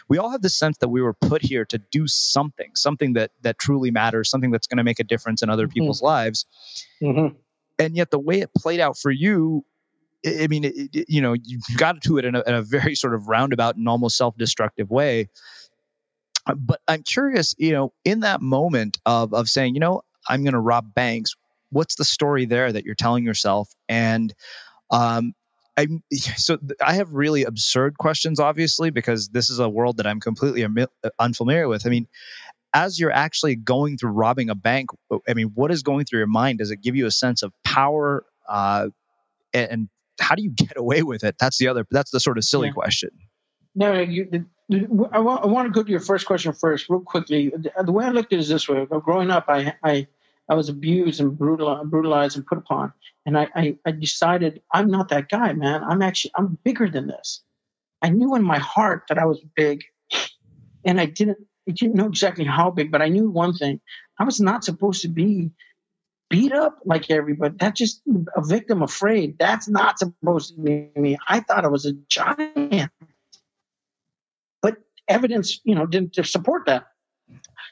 [0.07, 3.31] we all have the sense that we were put here to do something something that
[3.41, 5.73] that truly matters something that's going to make a difference in other mm-hmm.
[5.73, 6.45] people's lives
[7.01, 7.35] mm-hmm
[7.79, 9.63] and yet the way it played out for you
[10.25, 12.95] I mean, it, it, you know, you got to it in a, in a, very
[12.95, 15.29] sort of roundabout and almost self-destructive way.
[16.55, 20.53] But I'm curious, you know, in that moment of of saying, you know, I'm going
[20.53, 21.35] to rob banks.
[21.69, 23.69] What's the story there that you're telling yourself?
[23.89, 24.33] And
[24.89, 25.33] um,
[25.77, 30.19] I so I have really absurd questions, obviously, because this is a world that I'm
[30.19, 30.65] completely
[31.19, 31.85] unfamiliar with.
[31.85, 32.07] I mean,
[32.77, 34.91] as you're actually going through robbing a bank,
[35.27, 36.59] I mean, what is going through your mind?
[36.59, 38.23] Does it give you a sense of power?
[38.47, 38.89] Uh,
[39.51, 41.35] and how do you get away with it?
[41.39, 41.87] That's the other.
[41.89, 42.73] That's the sort of silly yeah.
[42.73, 43.09] question.
[43.73, 44.45] No, you,
[45.11, 47.51] I want, I want to go to your first question first, real quickly.
[47.83, 50.07] The way I looked at it is this way: growing up, I I,
[50.47, 52.93] I was abused and brutalized, brutalized and put upon,
[53.25, 55.83] and I, I I decided I'm not that guy, man.
[55.83, 57.41] I'm actually I'm bigger than this.
[58.03, 59.83] I knew in my heart that I was big,
[60.85, 63.81] and I didn't I didn't know exactly how big, but I knew one thing:
[64.19, 65.51] I was not supposed to be
[66.29, 67.55] beat up like everybody.
[67.59, 68.01] That's just
[68.35, 69.37] a victim afraid.
[69.37, 71.17] That's not supposed to be me.
[71.27, 72.91] I thought I was a giant
[74.61, 76.87] But evidence, you know, didn't support that.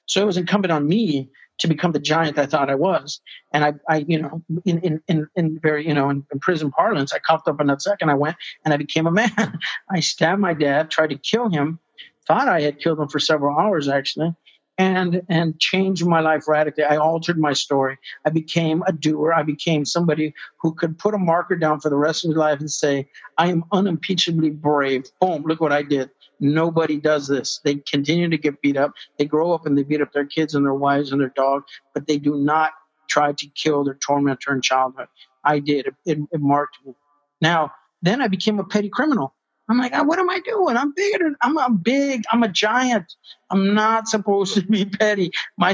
[0.06, 1.30] So it was incumbent on me
[1.60, 3.22] to become the giant I thought I was.
[3.54, 6.70] And I, I you know, in, in, in, in very, you know, in, in, prison
[6.70, 9.32] parlance, I coughed up a nutsack and I went and I became a man.
[9.90, 11.80] I stabbed my dad, tried to kill him,
[12.28, 14.34] thought I had killed him for several hours actually,
[14.78, 16.84] and and changed my life radically.
[16.84, 17.98] I altered my story.
[18.26, 19.34] I became a doer.
[19.34, 22.60] I became somebody who could put a marker down for the rest of his life
[22.60, 23.08] and say,
[23.38, 25.06] I am unimpeachably brave.
[25.22, 26.10] Boom, look what I did.
[26.40, 27.62] Nobody does this.
[27.64, 28.92] They continue to get beat up.
[29.18, 31.64] They grow up and they beat up their kids and their wives and their dog,
[31.94, 32.72] but they do not
[33.08, 35.08] try to kill their tormentor in childhood.
[35.44, 35.88] I did.
[35.88, 36.94] It, it, it marked me.
[37.40, 37.72] Now,
[38.02, 39.35] then I became a petty criminal.
[39.70, 40.78] I'm like, uh, what am I doing?
[40.78, 41.32] I'm bigger.
[41.42, 42.24] I'm a big.
[42.32, 43.16] I'm a giant.
[43.50, 45.32] I'm not supposed to be petty.
[45.58, 45.74] My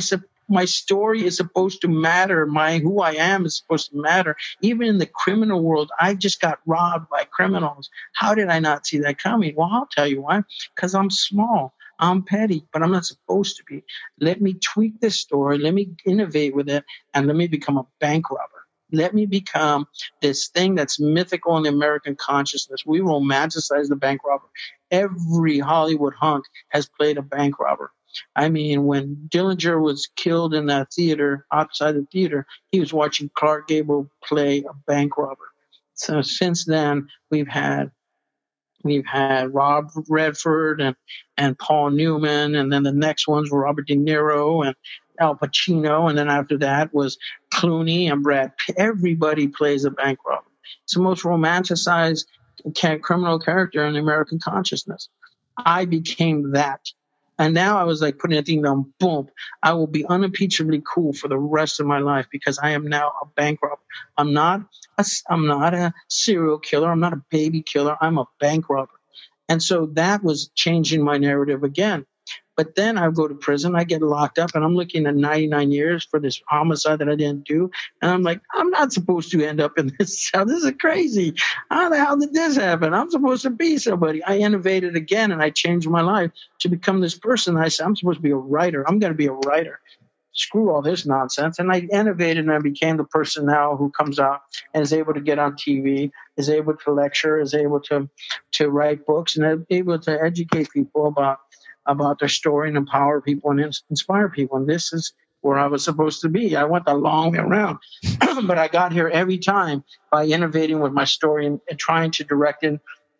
[0.49, 2.45] my story is supposed to matter.
[2.45, 4.35] My who I am is supposed to matter.
[4.61, 7.89] Even in the criminal world, I just got robbed by criminals.
[8.13, 9.55] How did I not see that coming?
[9.55, 10.43] Well, I'll tell you why.
[10.75, 11.73] Because I'm small.
[11.99, 13.83] I'm petty, but I'm not supposed to be.
[14.19, 15.59] Let me tweak this story.
[15.59, 16.83] Let me innovate with it,
[17.13, 18.60] and let me become a bank robber.
[18.91, 19.87] Let me become
[20.21, 22.85] this thing that's mythical in the American consciousness.
[22.85, 24.47] We romanticize the bank robber.
[24.89, 27.91] Every Hollywood hunk has played a bank robber.
[28.35, 33.31] I mean, when Dillinger was killed in that theater, outside the theater, he was watching
[33.33, 35.49] Clark Gable play a bank robber.
[35.93, 37.91] So since then, we've had
[38.83, 40.95] we've had Rob Redford and
[41.37, 44.75] and Paul Newman, and then the next ones were Robert De Niro and
[45.21, 47.17] Al Pacino, and then after that was
[47.53, 48.53] Clooney and Brad.
[48.57, 48.75] Pitt.
[48.77, 50.47] Everybody plays a bank robber.
[50.83, 52.25] It's the most romanticized
[53.01, 55.09] criminal character in the American consciousness.
[55.57, 56.81] I became that
[57.41, 59.27] and now I was like putting a thing down, boom,
[59.63, 63.13] I will be unimpeachably cool for the rest of my life because I am now
[63.19, 63.81] a bank robber.
[64.15, 64.61] I'm not
[64.99, 66.91] a, I'm not a serial killer.
[66.91, 67.97] I'm not a baby killer.
[67.99, 68.91] I'm a bank robber.
[69.49, 72.05] And so that was changing my narrative again.
[72.61, 75.71] But then I go to prison, I get locked up, and I'm looking at 99
[75.71, 77.71] years for this homicide that I didn't do.
[78.03, 80.45] And I'm like, I'm not supposed to end up in this cell.
[80.45, 81.33] This is crazy.
[81.71, 82.93] How the hell did this happen?
[82.93, 84.23] I'm supposed to be somebody.
[84.23, 87.57] I innovated again and I changed my life to become this person.
[87.57, 88.87] I said, I'm supposed to be a writer.
[88.87, 89.79] I'm going to be a writer
[90.33, 91.59] screw all this nonsense.
[91.59, 94.41] And I innovated and I became the person now who comes out
[94.73, 98.09] and is able to get on TV, is able to lecture, is able to
[98.53, 101.39] to write books, and able to educate people about
[101.85, 103.59] about their story and empower people and
[103.89, 104.57] inspire people.
[104.57, 106.55] And this is where I was supposed to be.
[106.55, 107.79] I went the long way around,
[108.19, 112.23] but I got here every time by innovating with my story and, and trying to
[112.23, 112.79] direct it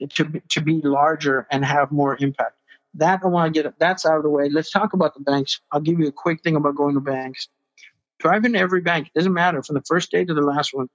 [0.09, 2.55] to, to be larger and have more impact.
[2.95, 4.49] That I want to get that's out of the way.
[4.49, 5.61] Let's talk about the banks.
[5.71, 7.47] I'll give you a quick thing about going to banks.
[8.19, 10.89] Driving to every bank, it doesn't matter from the first day to the last one.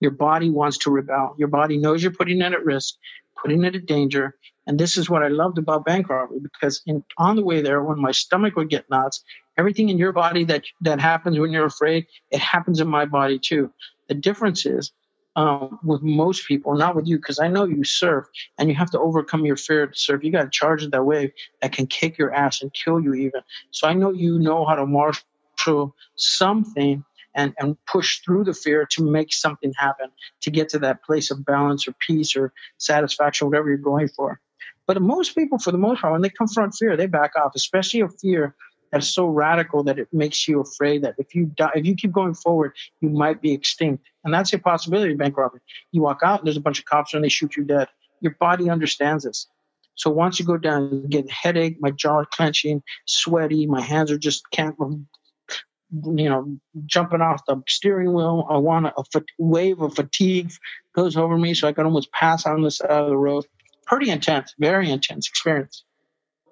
[0.00, 1.34] Your body wants to rebel.
[1.38, 2.96] Your body knows you're putting it at risk,
[3.40, 4.36] putting it at danger,
[4.66, 7.82] and this is what I loved about bank robbery because in, on the way there,
[7.82, 9.22] when my stomach would get knots,
[9.58, 13.38] everything in your body that that happens when you're afraid, it happens in my body
[13.38, 13.70] too.
[14.08, 14.92] The difference is
[15.36, 18.26] um, with most people, not with you, because I know you surf
[18.58, 20.22] and you have to overcome your fear to surf.
[20.22, 23.14] You got to charge at that wave that can kick your ass and kill you
[23.14, 23.42] even.
[23.70, 27.04] So I know you know how to marshal something
[27.34, 30.10] and, and push through the fear to make something happen,
[30.42, 34.40] to get to that place of balance or peace or satisfaction, whatever you're going for.
[34.86, 38.00] But most people, for the most part, when they confront fear, they back off, especially
[38.00, 38.54] a fear
[38.92, 42.12] that's so radical that it makes you afraid that if you die, if you keep
[42.12, 44.04] going forward, you might be extinct.
[44.24, 45.60] And that's a possibility of bank robbery.
[45.90, 47.88] You walk out, and there's a bunch of cops, and they shoot you dead.
[48.20, 49.48] Your body understands this.
[49.96, 54.10] So once you go down, you get a headache, my jaw clenching, sweaty, my hands
[54.10, 58.46] are just can't, you know, jumping off the steering wheel.
[58.50, 60.52] I want a, a wave of fatigue
[60.94, 63.44] goes over me, so I can almost pass on the side of the road
[63.86, 65.84] pretty intense, very intense experience.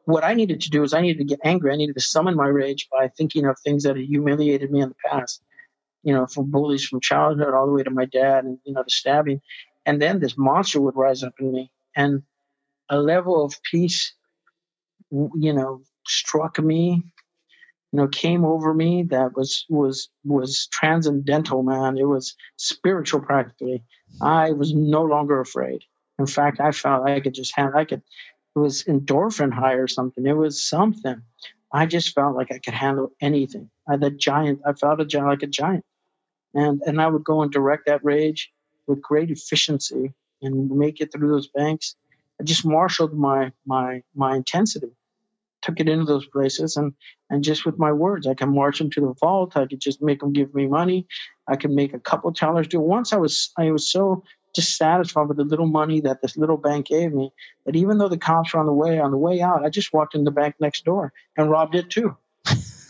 [0.04, 1.72] What I needed to do is I needed to get angry.
[1.72, 4.88] I needed to summon my rage by thinking of things that had humiliated me in
[4.88, 5.42] the past.
[6.02, 8.82] You know, from bullies from childhood all the way to my dad and, you know,
[8.82, 9.40] the stabbing.
[9.86, 11.70] And then this monster would rise up in me.
[11.94, 12.22] And
[12.88, 14.12] a level of peace,
[15.10, 17.04] you know, struck me,
[17.92, 21.98] you know, came over me that was was was transcendental, man.
[21.98, 23.84] It was spiritual practically.
[24.20, 25.82] I was no longer afraid.
[26.18, 28.02] In fact, I felt I could just have, I could,
[28.54, 30.26] it was endorphin high or something.
[30.26, 31.22] It was something.
[31.72, 33.70] I just felt like I could handle anything.
[33.88, 34.60] I a giant.
[34.66, 35.84] I felt a giant like a giant,
[36.54, 38.52] and and I would go and direct that rage
[38.86, 41.96] with great efficiency and make it through those banks.
[42.40, 44.92] I just marshaled my my my intensity,
[45.62, 46.92] took it into those places, and
[47.30, 49.56] and just with my words, I can march them to the vault.
[49.56, 51.06] I could just make them give me money.
[51.48, 52.80] I could make a couple tellers do.
[52.80, 54.24] Once I was I was so
[54.54, 57.32] dissatisfied with the little money that this little bank gave me
[57.66, 59.92] that even though the cops were on the way on the way out, I just
[59.92, 62.16] walked in the bank next door and robbed it too.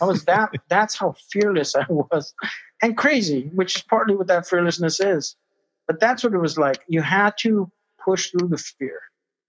[0.01, 2.33] I was that that's how fearless I was.
[2.81, 5.35] And crazy, which is partly what that fearlessness is.
[5.87, 6.79] But that's what it was like.
[6.87, 7.71] You had to
[8.03, 8.99] push through the fear.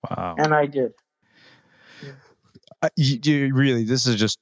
[0.08, 0.36] Wow.
[0.38, 0.92] And I did.
[2.82, 4.38] Uh, you, you really, this is just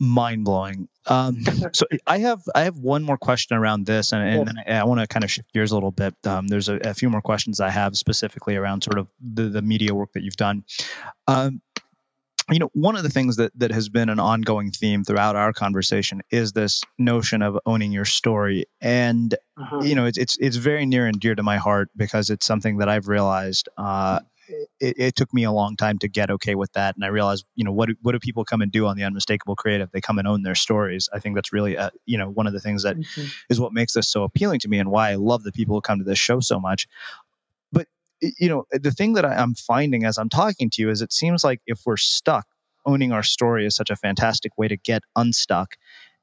[0.00, 0.88] mind blowing.
[1.06, 4.80] Um, so I have I have one more question around this, and, and then I,
[4.80, 6.14] I want to kind of shift gears a little bit.
[6.24, 9.62] Um, there's a, a, few more questions I have specifically around sort of the, the
[9.62, 10.64] media work that you've done.
[11.26, 11.60] Um,
[12.50, 15.52] you know, one of the things that that has been an ongoing theme throughout our
[15.52, 19.80] conversation is this notion of owning your story, and uh-huh.
[19.82, 22.78] you know, it's it's it's very near and dear to my heart because it's something
[22.78, 23.68] that I've realized.
[23.78, 24.20] Uh,
[24.80, 27.44] it, it, took me a long time to get okay with that, and I realized,
[27.54, 29.90] you know, what do, what do people come and do on the unmistakable creative?
[29.90, 31.08] They come and own their stories.
[31.12, 33.26] I think that's really, uh, you know, one of the things that mm-hmm.
[33.48, 35.80] is what makes this so appealing to me, and why I love the people who
[35.80, 36.86] come to this show so much
[37.72, 37.86] But
[38.20, 41.44] you know, the thing that I'm finding as I'm talking to you is it seems
[41.44, 42.46] like if we're stuck,
[42.86, 45.76] owning our story is such a fantastic way to get unstuck.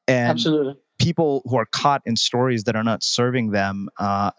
[0.07, 0.75] And Absolutely.
[0.99, 4.31] people who are caught in stories that are not serving them, uh,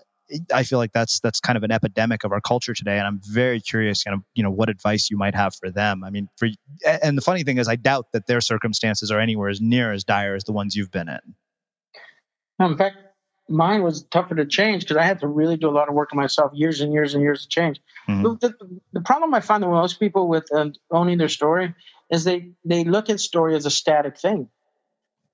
[0.53, 3.21] I feel like that's that's kind of an epidemic of our culture today, and I'm
[3.23, 6.05] very curious, kind of, you know, what advice you might have for them.
[6.05, 6.49] I mean, for
[7.03, 10.05] and the funny thing is, I doubt that their circumstances are anywhere as near as
[10.05, 11.35] dire as the ones you've been in.
[12.61, 12.97] In fact,
[13.49, 16.11] mine was tougher to change because I had to really do a lot of work
[16.13, 17.81] on myself, years and years and years to change.
[18.09, 18.23] Mm-hmm.
[18.23, 21.75] The, the, problem I find that most people with uh, owning their story
[22.11, 24.49] is they they look at story as a static thing.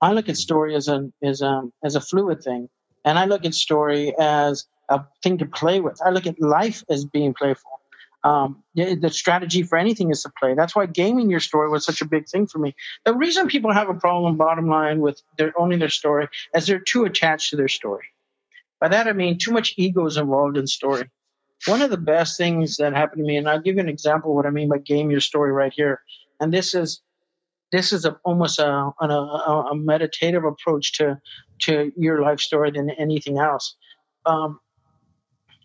[0.01, 2.69] I look at story as a as a as a fluid thing,
[3.05, 5.99] and I look at story as a thing to play with.
[6.03, 7.71] I look at life as being playful.
[8.23, 10.53] Um, the strategy for anything is to play.
[10.53, 12.75] That's why gaming your story was such a big thing for me.
[13.05, 16.79] The reason people have a problem, bottom line, with their owning their story is they're
[16.79, 18.03] too attached to their story.
[18.81, 21.09] By that I mean too much ego is involved in story.
[21.65, 24.31] One of the best things that happened to me, and I'll give you an example
[24.31, 26.01] of what I mean by game your story right here.
[26.41, 27.01] And this is
[27.71, 29.05] this is a, almost a, a,
[29.71, 31.19] a meditative approach to
[31.59, 33.75] to your life story than anything else.
[34.25, 34.59] Um,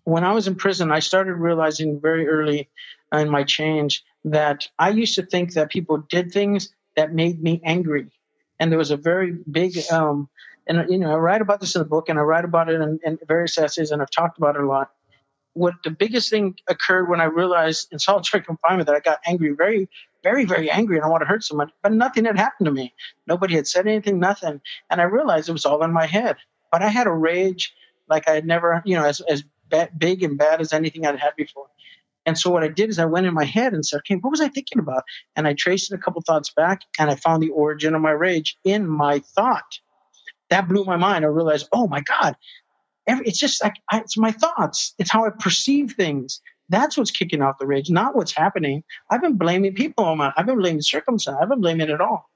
[0.05, 2.69] when I was in prison, I started realizing very early
[3.13, 7.61] in my change that I used to think that people did things that made me
[7.65, 8.11] angry.
[8.61, 10.29] And there was a very big, um,
[10.67, 12.81] and you know, I write about this in the book and I write about it
[12.81, 14.91] in, in various essays and I've talked about it a lot.
[15.55, 19.53] What the biggest thing occurred when I realized in solitary confinement that I got angry,
[19.53, 19.89] very,
[20.23, 22.95] very, very angry and I want to hurt someone, but nothing had happened to me.
[23.27, 24.61] Nobody had said anything, nothing.
[24.91, 26.37] And I realized it was all in my head.
[26.71, 27.73] But I had a rage
[28.09, 29.45] like I had never, you know, as, as
[29.99, 31.67] big and bad as anything I'd had before.
[32.27, 34.31] And so what I did is I went in my head and said, okay, what
[34.31, 35.05] was I thinking about?
[35.37, 38.13] And I traced it a couple thoughts back and I found the origin of my
[38.13, 39.79] rage in my thought.
[40.51, 41.25] That blew my mind.
[41.25, 42.37] I realized, oh my God,
[43.07, 44.95] every, it's just like, I, it's my thoughts.
[44.99, 46.41] It's how I perceive things.
[46.71, 48.85] That's what's kicking off the rage, not what's happening.
[49.11, 51.37] I've been blaming people on my, I've been blaming circumstance.
[51.41, 52.31] I've been blaming it all.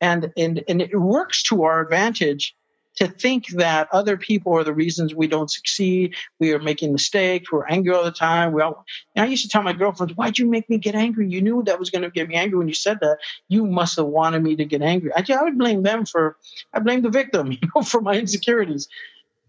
[0.00, 2.54] And, and, and it works to our advantage
[2.98, 6.16] to think that other people are the reasons we don't succeed.
[6.40, 7.50] We are making mistakes.
[7.50, 8.52] We're angry all the time.
[8.52, 8.84] We all,
[9.14, 11.28] and I used to tell my girlfriends, why'd you make me get angry?
[11.28, 13.18] You knew that was going to get me angry when you said that.
[13.48, 15.12] You must have wanted me to get angry.
[15.14, 16.36] I, I would blame them for,
[16.74, 18.88] I blame the victim, you know, for my insecurities.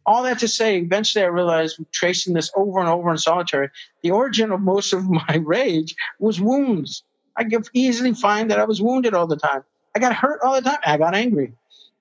[0.05, 3.69] All that to say, eventually I realized tracing this over and over in solitary,
[4.03, 7.03] the origin of most of my rage was wounds.
[7.35, 9.63] I could easily find that I was wounded all the time.
[9.95, 10.79] I got hurt all the time.
[10.85, 11.53] I got angry.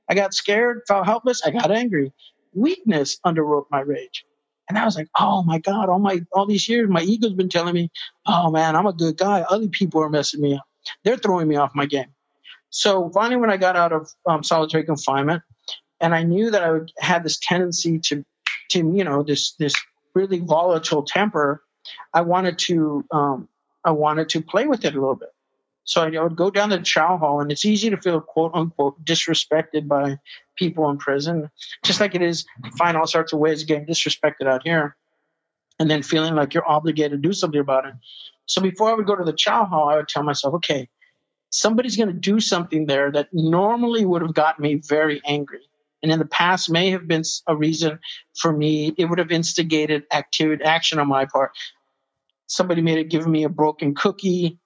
[0.09, 1.43] I got scared, felt helpless.
[1.45, 2.13] I got angry.
[2.55, 4.25] Weakness underwrote my rage.
[4.69, 7.49] And I was like, oh my God, all my all these years, my ego's been
[7.49, 7.91] telling me,
[8.27, 9.41] oh man, I'm a good guy.
[9.43, 10.65] Other people are messing me up.
[11.05, 12.13] They're throwing me off my game.
[12.71, 15.43] So finally, when I got out of um, solitary confinement,
[16.01, 18.25] and I knew that I would, had this tendency to,
[18.71, 19.75] to you know, this this
[20.15, 21.63] really volatile temper,
[22.13, 23.49] I wanted to um,
[23.85, 25.31] I wanted to play with it a little bit.
[25.89, 28.51] So I would go down to the chow hall, and it's easy to feel quote
[28.53, 30.19] unquote disrespected by
[30.55, 31.49] people in prison,
[31.83, 32.45] just like it is
[32.77, 34.97] find all sorts of ways of getting disrespected out here,
[35.79, 37.95] and then feeling like you're obligated to do something about it.
[38.45, 40.91] So before I would go to the chow hall, I would tell myself, okay,
[41.49, 45.63] somebody's going to do something there that normally would have got me very angry.
[46.03, 47.99] And in the past may have been a reason
[48.37, 51.53] for me, it would have instigated activity, action on my part.
[52.47, 54.59] Somebody may have given me a broken cookie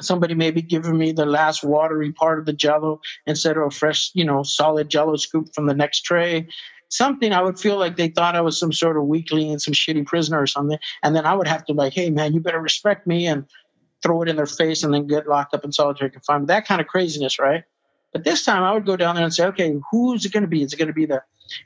[0.00, 4.10] somebody maybe giving me the last watery part of the jello instead of a fresh,
[4.14, 6.48] you know, solid jello scoop from the next tray.
[6.88, 9.74] Something I would feel like they thought I was some sort of weakling and some
[9.74, 10.78] shitty prisoner or something.
[11.02, 13.46] And then I would have to like, hey man, you better respect me and
[14.02, 16.48] throw it in their face and then get locked up in solitary confinement.
[16.48, 17.64] That kind of craziness, right?
[18.12, 20.48] But this time I would go down there and say, okay, who's it going to
[20.48, 20.62] be?
[20.62, 21.22] Is it going to be the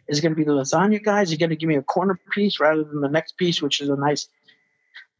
[0.08, 1.22] is it to be the lasagna guy?
[1.22, 3.80] Is he going to give me a corner piece rather than the next piece, which
[3.80, 4.28] is a nice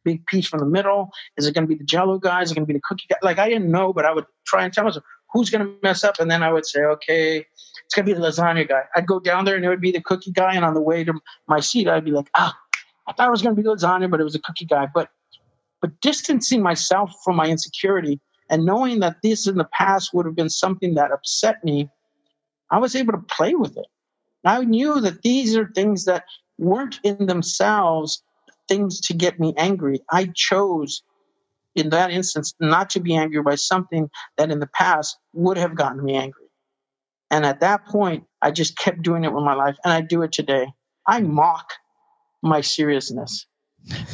[0.07, 1.09] big piece from the middle?
[1.37, 2.41] Is it going to be the Jello guy?
[2.41, 3.17] Is it going to be the cookie guy?
[3.21, 5.03] Like I didn't know, but I would try and tell myself
[5.33, 7.45] who's going to mess up, and then I would say, okay,
[7.85, 8.83] it's going to be the lasagna guy.
[8.95, 11.03] I'd go down there and it would be the cookie guy, and on the way
[11.03, 11.13] to
[11.47, 12.55] my seat, I'd be like, ah,
[13.07, 14.87] I thought it was going to be the lasagna, but it was a cookie guy.
[14.93, 15.09] But
[15.81, 18.19] but distancing myself from my insecurity
[18.49, 21.89] and knowing that this in the past would have been something that upset me,
[22.71, 23.85] I was able to play with it.
[24.43, 26.23] I knew that these are things that
[26.57, 28.23] weren't in themselves
[28.67, 30.01] things to get me angry.
[30.11, 31.03] I chose
[31.75, 35.75] in that instance not to be angry by something that in the past would have
[35.75, 36.47] gotten me angry.
[37.29, 40.21] And at that point, I just kept doing it with my life, and I do
[40.23, 40.67] it today.
[41.05, 41.73] I mock
[42.41, 43.45] my seriousness.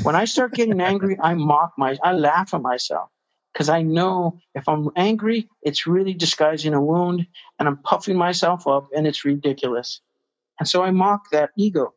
[0.02, 3.10] When I start getting angry, I mock my, I laugh at myself
[3.54, 7.28] because I know if I'm angry, it's really disguising a wound,
[7.60, 10.02] and I'm puffing myself up, and it's ridiculous.
[10.60, 11.94] And so I mock that ego.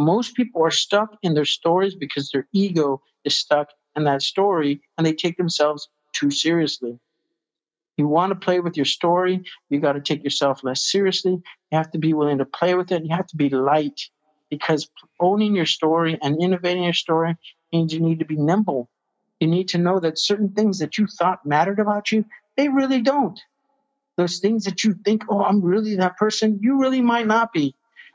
[0.00, 4.82] Most people are stuck in their stories because their ego is stuck in that story
[4.98, 6.98] and they take themselves too seriously.
[7.98, 11.32] You want to play with your story, you got to take yourself less seriously.
[11.32, 13.04] You have to be willing to play with it.
[13.04, 14.00] You have to be light
[14.50, 14.88] because
[15.20, 17.36] owning your story and innovating your story
[17.72, 18.90] means you need to be nimble.
[19.38, 22.24] You need to know that certain things that you thought mattered about you,
[22.56, 23.38] they really don't
[24.16, 27.74] those things that you think, oh, I'm really that person, you really might not be.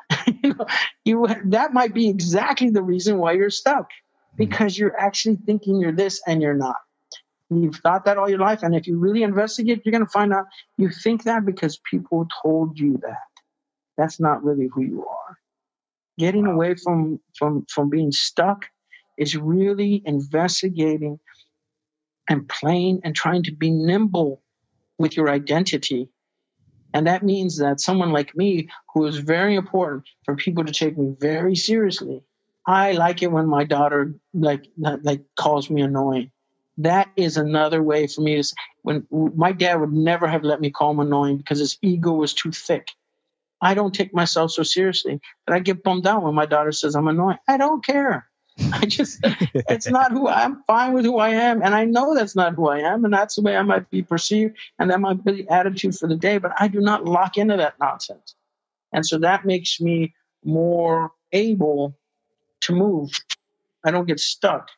[0.44, 0.66] you, know,
[1.04, 4.38] you that might be exactly the reason why you're stuck mm-hmm.
[4.38, 6.78] because you're actually thinking you're this and you're not.
[7.50, 10.34] You've thought that all your life, and if you really investigate, you're going to find
[10.34, 10.46] out
[10.78, 13.20] you think that because people told you that.
[13.98, 15.38] That's not really who you are.
[16.18, 18.66] Getting away from from from being stuck
[19.18, 21.20] is really investigating
[22.30, 24.42] and playing and trying to be nimble
[24.98, 26.10] with your identity.
[26.96, 30.98] And that means that someone like me, who is very important for people to take
[30.98, 32.24] me very seriously,
[32.66, 36.32] I like it when my daughter like like calls me annoying.
[36.78, 38.44] That is another way for me to.
[38.46, 42.14] Say when my dad would never have let me call him annoying because his ego
[42.14, 42.88] was too thick.
[43.60, 46.96] I don't take myself so seriously that I get bummed out when my daughter says
[46.96, 47.40] I'm annoying.
[47.46, 48.30] I don't care.
[48.74, 51.62] I just, it's not who I'm fine with who I am.
[51.62, 53.04] And I know that's not who I am.
[53.04, 54.56] And that's the way I might be perceived.
[54.80, 56.38] And that might be the attitude for the day.
[56.38, 58.36] But I do not lock into that nonsense.
[58.94, 60.14] And so that makes me
[60.44, 61.98] more able
[62.62, 63.12] to move.
[63.84, 64.70] I don't get stuck.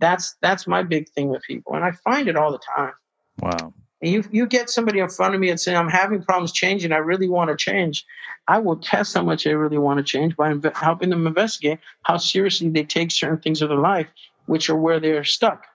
[0.00, 1.74] That's that's my big thing with people.
[1.74, 2.92] And I find it all the time.
[3.40, 3.74] Wow.
[4.02, 6.92] And you you get somebody in front of me and say, I'm having problems changing.
[6.92, 8.04] I really want to change.
[8.48, 11.78] I will test how much they really want to change by inv- helping them investigate
[12.02, 14.08] how seriously they take certain things of their life,
[14.46, 15.66] which are where they're stuck.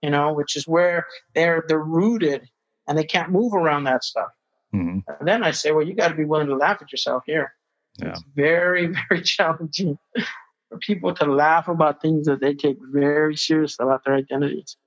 [0.00, 2.48] You know, which is where they're they're rooted
[2.88, 4.30] and they can't move around that stuff.
[4.74, 5.24] Mm-hmm.
[5.24, 7.52] Then I say, well, you got to be willing to laugh at yourself here.
[7.98, 8.12] Yeah.
[8.12, 9.98] It's very very challenging
[10.70, 14.78] for people to laugh about things that they take very seriously about their identities.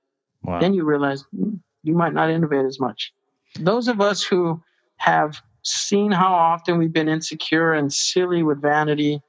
[0.42, 0.58] Wow.
[0.58, 1.22] Then you realize.
[1.30, 1.54] Hmm,
[1.86, 3.12] you might not innovate as much.
[3.60, 4.60] Those of us who
[4.96, 9.20] have seen how often we've been insecure and silly with vanity,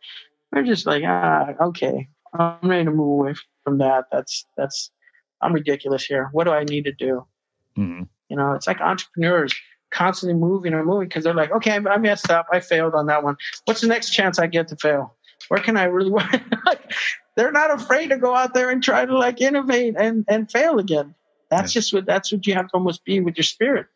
[0.52, 4.06] we're just like, ah, okay, I'm ready to move away from that.
[4.12, 4.92] That's that's
[5.42, 6.30] I'm ridiculous here.
[6.32, 7.26] What do I need to do?
[7.78, 8.04] Mm-hmm.
[8.30, 9.54] You know, it's like entrepreneurs
[9.92, 13.24] constantly moving and moving because they're like, okay, I messed up, I failed on that
[13.24, 13.38] one.
[13.66, 15.16] What's the next chance I get to fail?
[15.50, 16.10] Where can I really?
[16.66, 16.94] like,
[17.36, 20.80] they're not afraid to go out there and try to like innovate and and fail
[20.80, 21.14] again.
[21.50, 21.80] That's yeah.
[21.80, 23.88] just what that's what you have to almost be with your spirit.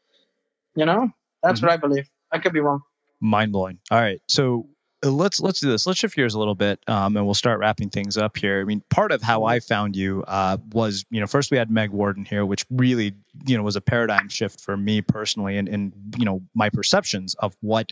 [0.76, 1.10] You know,
[1.44, 1.68] that's mm-hmm.
[1.68, 2.10] what I believe.
[2.32, 2.82] I could be wrong.
[3.19, 3.80] Mind blowing.
[3.91, 4.68] All right, so
[5.03, 5.86] uh, let's let's do this.
[5.86, 8.61] Let's shift gears a little bit, um, and we'll start wrapping things up here.
[8.61, 11.69] I mean, part of how I found you uh, was, you know, first we had
[11.69, 13.14] Meg Warden here, which really,
[13.45, 17.36] you know, was a paradigm shift for me personally, and and you know my perceptions
[17.36, 17.91] of what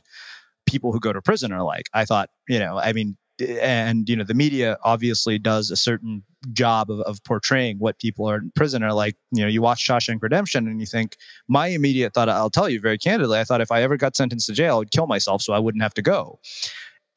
[0.65, 1.89] people who go to prison are like.
[1.93, 6.23] I thought, you know, I mean, and you know the media obviously does a certain
[6.51, 9.85] job of, of portraying what people are in prison are like you know you watch
[9.85, 11.17] Shawshank Redemption and you think
[11.47, 14.47] my immediate thought I'll tell you very candidly I thought if I ever got sentenced
[14.47, 16.39] to jail I'd kill myself so I wouldn't have to go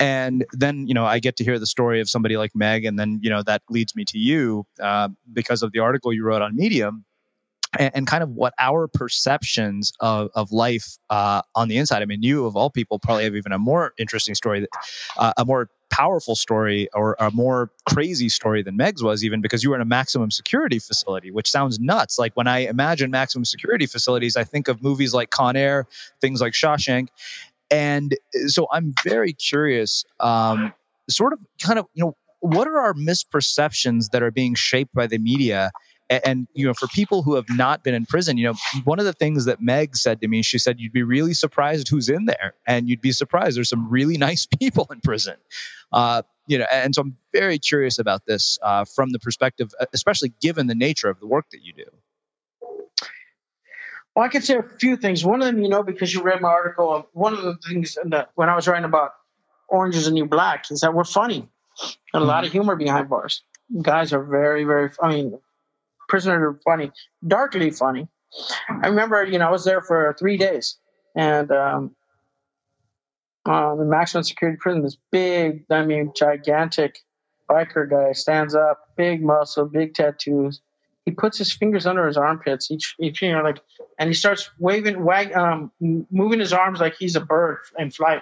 [0.00, 2.98] and then you know I get to hear the story of somebody like Meg and
[2.98, 6.42] then you know that leads me to you uh, because of the article you wrote
[6.42, 7.04] on Medium
[7.78, 12.02] and, and, kind of what our perceptions of, of life uh, on the inside.
[12.02, 14.68] I mean, you of all people probably have even a more interesting story, that,
[15.16, 19.62] uh, a more powerful story or a more crazy story than Meg's was, even because
[19.62, 22.18] you were in a maximum security facility, which sounds nuts.
[22.18, 25.86] Like when I imagine maximum security facilities, I think of movies like Con Air,
[26.20, 27.08] things like Shawshank.
[27.70, 28.16] And
[28.46, 30.72] so I'm very curious, um,
[31.10, 35.06] sort of kind of, you know, what are our misperceptions that are being shaped by
[35.06, 35.70] the media
[36.10, 38.54] and, and, you know for people who have not been in prison you know
[38.84, 41.88] one of the things that meg said to me she said you'd be really surprised
[41.88, 45.36] who's in there and you'd be surprised there's some really nice people in prison.
[45.92, 50.32] Uh, you know and so i'm very curious about this uh, from the perspective especially
[50.40, 51.84] given the nature of the work that you do.
[54.14, 55.24] Well i can say a few things.
[55.24, 58.30] One of them you know because you read my article one of the things that
[58.34, 59.12] when i was writing about
[59.68, 61.48] orange is the new black is that we're funny.
[62.12, 62.46] And a lot mm-hmm.
[62.46, 63.42] of humor behind bars.
[63.80, 65.38] Guys are very very i mean
[66.12, 66.92] prisoners are funny,
[67.26, 68.06] darkly funny.
[68.68, 70.76] I remember, you know, I was there for three days,
[71.16, 71.96] and um,
[73.46, 76.98] um, in maximum security prison, this big, I mean, gigantic
[77.48, 80.60] biker guy stands up, big muscle, big tattoos.
[81.06, 83.60] He puts his fingers under his armpits, each, each you know, like,
[83.98, 88.20] and he starts waving, wag, um, moving his arms like he's a bird in flight.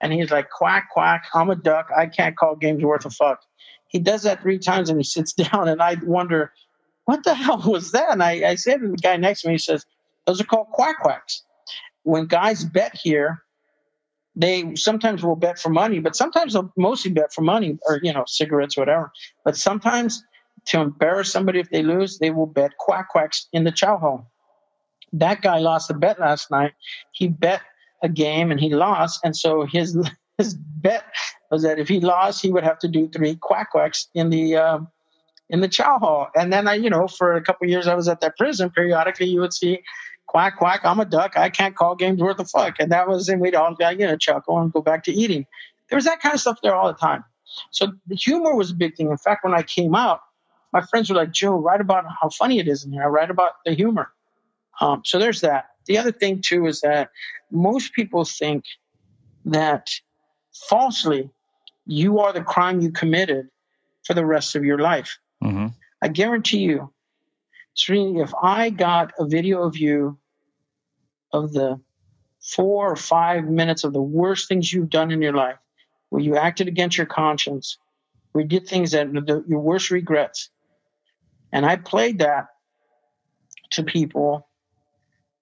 [0.00, 1.90] And he's like, quack, quack, I'm a duck.
[1.94, 3.42] I can't call games worth a fuck.
[3.88, 6.52] He does that three times and he sits down, and I wonder
[7.06, 8.10] what the hell was that?
[8.10, 9.86] And I, I said to the guy next to me, he says,
[10.26, 11.42] those are called quack quacks.
[12.02, 13.42] When guys bet here,
[14.34, 18.12] they sometimes will bet for money, but sometimes they'll mostly bet for money or, you
[18.12, 19.10] know, cigarettes, whatever.
[19.44, 20.22] But sometimes
[20.66, 24.30] to embarrass somebody if they lose, they will bet quack quacks in the chow hall.
[25.12, 26.72] That guy lost a bet last night.
[27.12, 27.62] He bet
[28.02, 29.20] a game and he lost.
[29.24, 29.96] And so his
[30.38, 31.04] his bet
[31.50, 34.56] was that if he lost, he would have to do three quack quacks in the
[34.56, 34.78] uh,
[35.48, 36.28] in the chow hall.
[36.34, 38.70] And then I, you know, for a couple years I was at that prison.
[38.70, 39.82] Periodically, you would see
[40.26, 40.80] quack quack.
[40.84, 41.36] I'm a duck.
[41.36, 42.76] I can't call games worth a fuck.
[42.78, 45.46] And that was, and we'd all you know chuckle and go back to eating.
[45.88, 47.24] There was that kind of stuff there all the time.
[47.70, 49.10] So the humor was a big thing.
[49.10, 50.20] In fact, when I came out,
[50.72, 53.04] my friends were like, Joe, write about how funny it is in here.
[53.04, 54.10] I write about the humor.
[54.80, 55.66] Um, so there's that.
[55.86, 57.10] The other thing too is that
[57.50, 58.64] most people think
[59.46, 59.88] that
[60.68, 61.30] falsely
[61.86, 63.48] you are the crime you committed
[64.04, 65.18] for the rest of your life.
[65.46, 65.66] Mm-hmm.
[66.02, 66.92] I guarantee you,
[67.76, 70.18] Srini, if I got a video of you
[71.32, 71.80] of the
[72.40, 75.58] four or five minutes of the worst things you've done in your life,
[76.10, 77.78] where you acted against your conscience,
[78.32, 79.12] where you did things that
[79.48, 80.50] your worst regrets,
[81.52, 82.48] and I played that
[83.72, 84.46] to people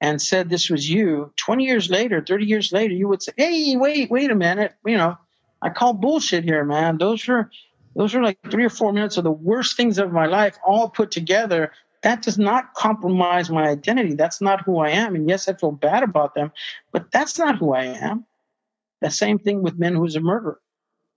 [0.00, 3.76] and said this was you, 20 years later, 30 years later, you would say, hey,
[3.76, 4.74] wait, wait a minute.
[4.84, 5.16] You know,
[5.62, 6.98] I call bullshit here, man.
[6.98, 7.50] Those are
[7.94, 10.88] those are like three or four minutes of the worst things of my life all
[10.88, 11.72] put together.
[12.02, 14.14] That does not compromise my identity.
[14.14, 15.14] That's not who I am.
[15.14, 16.52] And yes, I feel bad about them,
[16.92, 18.26] but that's not who I am.
[19.00, 20.60] The same thing with men who's a murderer.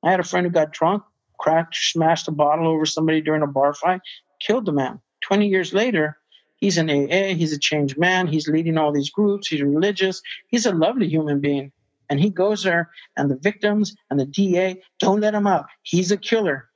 [0.04, 1.04] I had a friend who got drunk,
[1.40, 4.02] cracked, smashed a bottle over somebody during a bar fight,
[4.40, 5.00] killed the man.
[5.22, 6.18] 20 years later,
[6.58, 10.66] he's an AA, he's a changed man, he's leading all these groups, he's religious, he's
[10.66, 11.72] a lovely human being.
[12.10, 15.66] And he goes there, and the victims and the DA don't let him out.
[15.84, 16.70] He's a killer.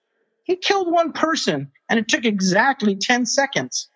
[0.44, 3.90] He killed one person, and it took exactly 10 seconds.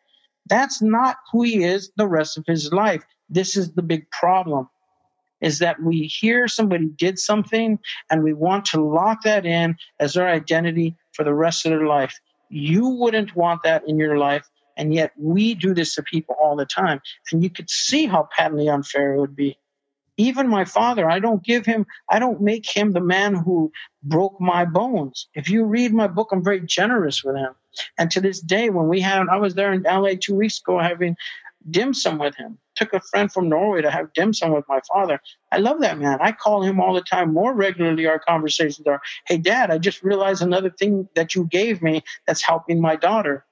[0.48, 3.04] That's not who he is the rest of his life.
[3.30, 4.70] This is the big problem
[5.42, 7.78] is that we hear somebody did something
[8.10, 11.86] and we want to lock that in as their identity for the rest of their
[11.86, 12.20] life.
[12.50, 14.48] You wouldn't want that in your life.
[14.78, 17.02] And yet we do this to people all the time.
[17.32, 19.58] And you could see how patently unfair it would be
[20.18, 23.72] even my father, I don't give him, I don't make him the man who
[24.04, 25.28] broke my bones.
[25.34, 27.54] If you read my book, I'm very generous with him.
[27.98, 30.80] And to this day, when we had, I was there in LA two weeks ago
[30.80, 31.18] having
[31.70, 32.58] dim sum with him.
[32.76, 35.20] Took a friend from Norway to have dim sum with my father.
[35.52, 36.20] I love that man.
[36.22, 37.34] I call him all the time.
[37.34, 41.82] More regularly, our conversations are, "Hey, Dad, I just realized another thing that you gave
[41.82, 43.46] me that's helping my daughter.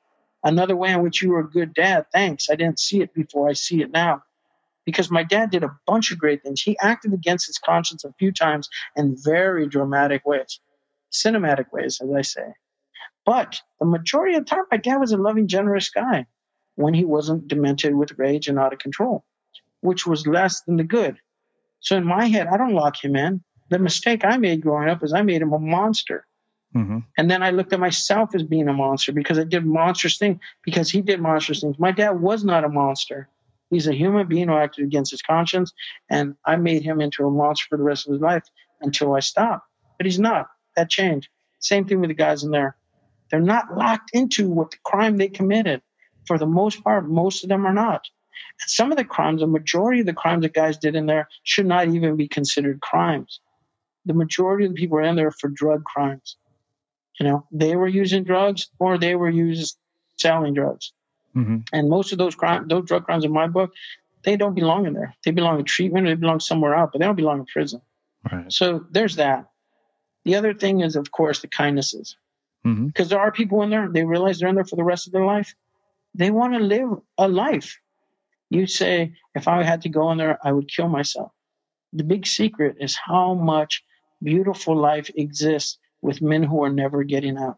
[0.44, 2.06] Another way in which you were a good dad.
[2.12, 2.50] Thanks.
[2.50, 3.50] I didn't see it before.
[3.50, 4.24] I see it now."
[4.86, 6.62] Because my dad did a bunch of great things.
[6.62, 10.60] He acted against his conscience a few times in very dramatic ways,
[11.12, 12.54] cinematic ways, as I say.
[13.26, 16.26] But the majority of the time, my dad was a loving, generous guy
[16.76, 19.24] when he wasn't demented with rage and out of control,
[19.82, 21.18] which was less than the good.
[21.80, 23.44] So in my head, I don't lock him in.
[23.70, 26.26] The mistake I made growing up is I made him a monster.
[26.76, 27.00] Mm-hmm.
[27.18, 30.40] And then I looked at myself as being a monster because I did monstrous things
[30.64, 31.78] because he did monstrous things.
[31.78, 33.30] My dad was not a monster.
[33.74, 35.74] He's a human being who acted against his conscience,
[36.10, 38.44] and I made him into a monster for the rest of his life
[38.82, 39.68] until I stopped.
[39.98, 40.48] But he's not.
[40.76, 41.30] That changed.
[41.60, 42.78] Same thing with the guys in there.
[43.32, 45.82] They're not locked into what the crime they committed.
[46.28, 48.02] For the most part, most of them are not.
[48.62, 51.28] And some of the crimes, the majority of the crimes that guys did in there,
[51.44, 53.40] should not even be considered crimes.
[54.06, 56.38] the majority of the people are in there for drug crimes.
[57.20, 59.66] You know, they were using drugs or they were using
[60.18, 60.94] selling drugs.
[61.36, 61.58] Mm-hmm.
[61.72, 63.74] And most of those crime, those drug crimes in my book,
[64.24, 65.16] they don't belong in there.
[65.26, 66.08] They belong in treatment.
[66.08, 67.82] They belong somewhere else, but they don't belong in prison.
[68.32, 68.52] Right.
[68.52, 69.50] So there's that.
[70.26, 72.16] The other thing is, of course, the kindnesses.
[72.64, 73.08] Because mm-hmm.
[73.10, 75.26] there are people in there, they realize they're in there for the rest of their
[75.26, 75.54] life.
[76.16, 77.78] They want to live a life.
[78.50, 81.32] You say, if I had to go in there, I would kill myself.
[81.92, 83.84] The big secret is how much
[84.22, 87.58] beautiful life exists with men who are never getting out.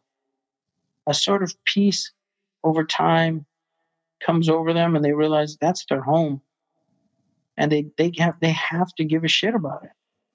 [1.05, 2.11] A sort of peace
[2.63, 3.45] over time
[4.25, 6.41] comes over them and they realize that's their home.
[7.57, 9.91] And they, they have they have to give a shit about it.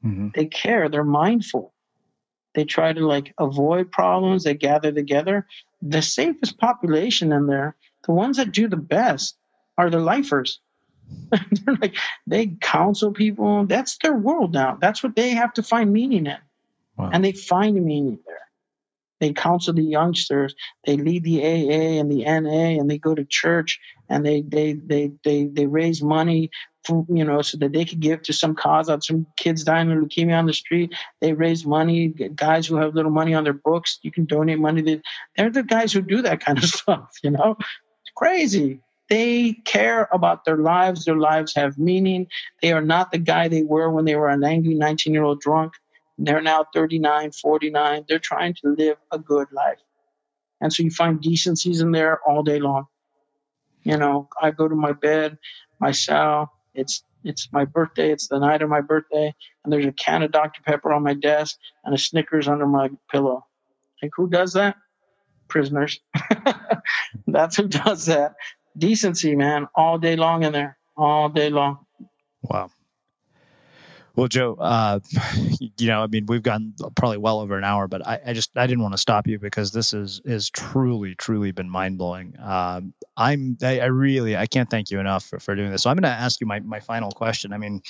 [0.07, 0.29] Mm-hmm.
[0.35, 1.75] They care, they're mindful.
[2.55, 5.47] They try to like avoid problems, they gather together.
[5.83, 7.77] The safest population in there,
[8.07, 9.37] the ones that do the best,
[9.77, 10.61] are the lifers.
[11.31, 11.97] They're like
[12.27, 13.67] they counsel people.
[13.67, 14.79] That's their world now.
[14.81, 16.39] That's what they have to find meaning in.
[16.97, 17.11] Wow.
[17.12, 18.49] And they find meaning there.
[19.20, 20.55] They counsel the youngsters.
[20.86, 23.78] They lead the AA and the NA, and they go to church
[24.10, 26.51] and they they they they they raise money
[26.84, 28.90] for you know so that they could give to some cause.
[28.90, 30.92] Out some kids dying of leukemia on the street.
[31.20, 32.09] They raise money.
[32.09, 34.82] Guys who have little money on their books, you can donate money.
[34.82, 35.01] They,
[35.36, 37.16] they're the guys who do that kind of stuff.
[37.22, 38.80] You know, it's crazy.
[39.09, 41.05] They care about their lives.
[41.05, 42.28] Their lives have meaning.
[42.62, 45.40] They are not the guy they were when they were an angry 19 year old
[45.40, 45.72] drunk.
[46.22, 48.05] They're now 39, 49.
[48.06, 49.78] They're trying to live a good life.
[50.60, 52.86] And so you find decencies in there all day long.
[53.82, 55.38] You know, I go to my bed,
[55.80, 59.34] my cell, it's it's my birthday, it's the night of my birthday,
[59.64, 60.62] and there's a can of Dr.
[60.62, 63.47] Pepper on my desk and a Snickers under my pillow.
[64.02, 64.76] Like who does that?
[65.48, 66.01] Prisoners.
[67.26, 68.34] That's who does that.
[68.76, 70.76] Decency, man, all day long in there.
[70.97, 71.86] All day long.
[72.42, 72.70] Wow.
[74.20, 75.01] Well, Joe, uh,
[75.78, 78.51] you know, I mean, we've gone probably well over an hour, but I, I just
[78.55, 82.34] I didn't want to stop you because this is is truly, truly been mind blowing.
[82.38, 85.84] Um, I'm I, I, really I can't thank you enough for, for doing this.
[85.84, 87.55] So I'm going to ask you my my final question.
[87.55, 87.80] I mean,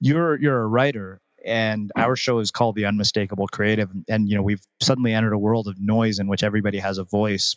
[0.00, 4.42] you're you're a writer, and our show is called The Unmistakable Creative, and you know
[4.42, 7.56] we've suddenly entered a world of noise in which everybody has a voice.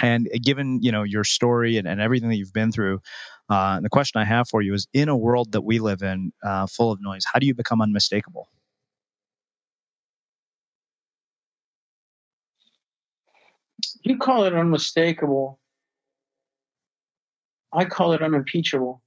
[0.00, 3.02] And given you know your story and, and everything that you've been through,
[3.48, 6.32] uh, the question I have for you is: In a world that we live in,
[6.42, 8.48] uh, full of noise, how do you become unmistakable?
[14.02, 15.58] You call it unmistakable.
[17.72, 19.02] I call it unimpeachable,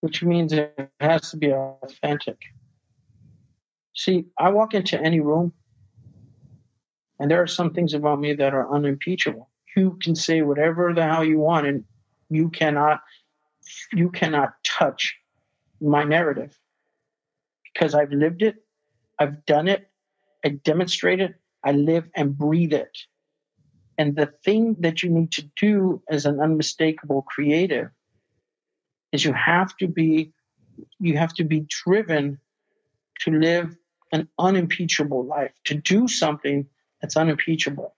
[0.00, 2.38] which means it has to be authentic.
[3.94, 5.52] See, I walk into any room,
[7.20, 9.48] and there are some things about me that are unimpeachable.
[9.76, 11.84] You can say whatever the hell you want, and
[12.34, 13.00] you cannot
[13.92, 15.16] you cannot touch
[15.80, 16.58] my narrative
[17.72, 18.56] because I've lived it,
[19.18, 19.90] I've done it,
[20.44, 21.34] I demonstrate it,
[21.64, 22.96] I live and breathe it.
[23.98, 27.90] And the thing that you need to do as an unmistakable creative
[29.12, 30.32] is you have to be
[30.98, 32.38] you have to be driven
[33.20, 33.76] to live
[34.10, 36.66] an unimpeachable life, to do something
[37.00, 37.94] that's unimpeachable.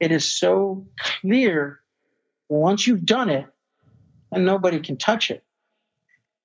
[0.00, 1.81] It is so clear
[2.52, 3.46] once you've done it,
[4.32, 5.44] and nobody can touch it.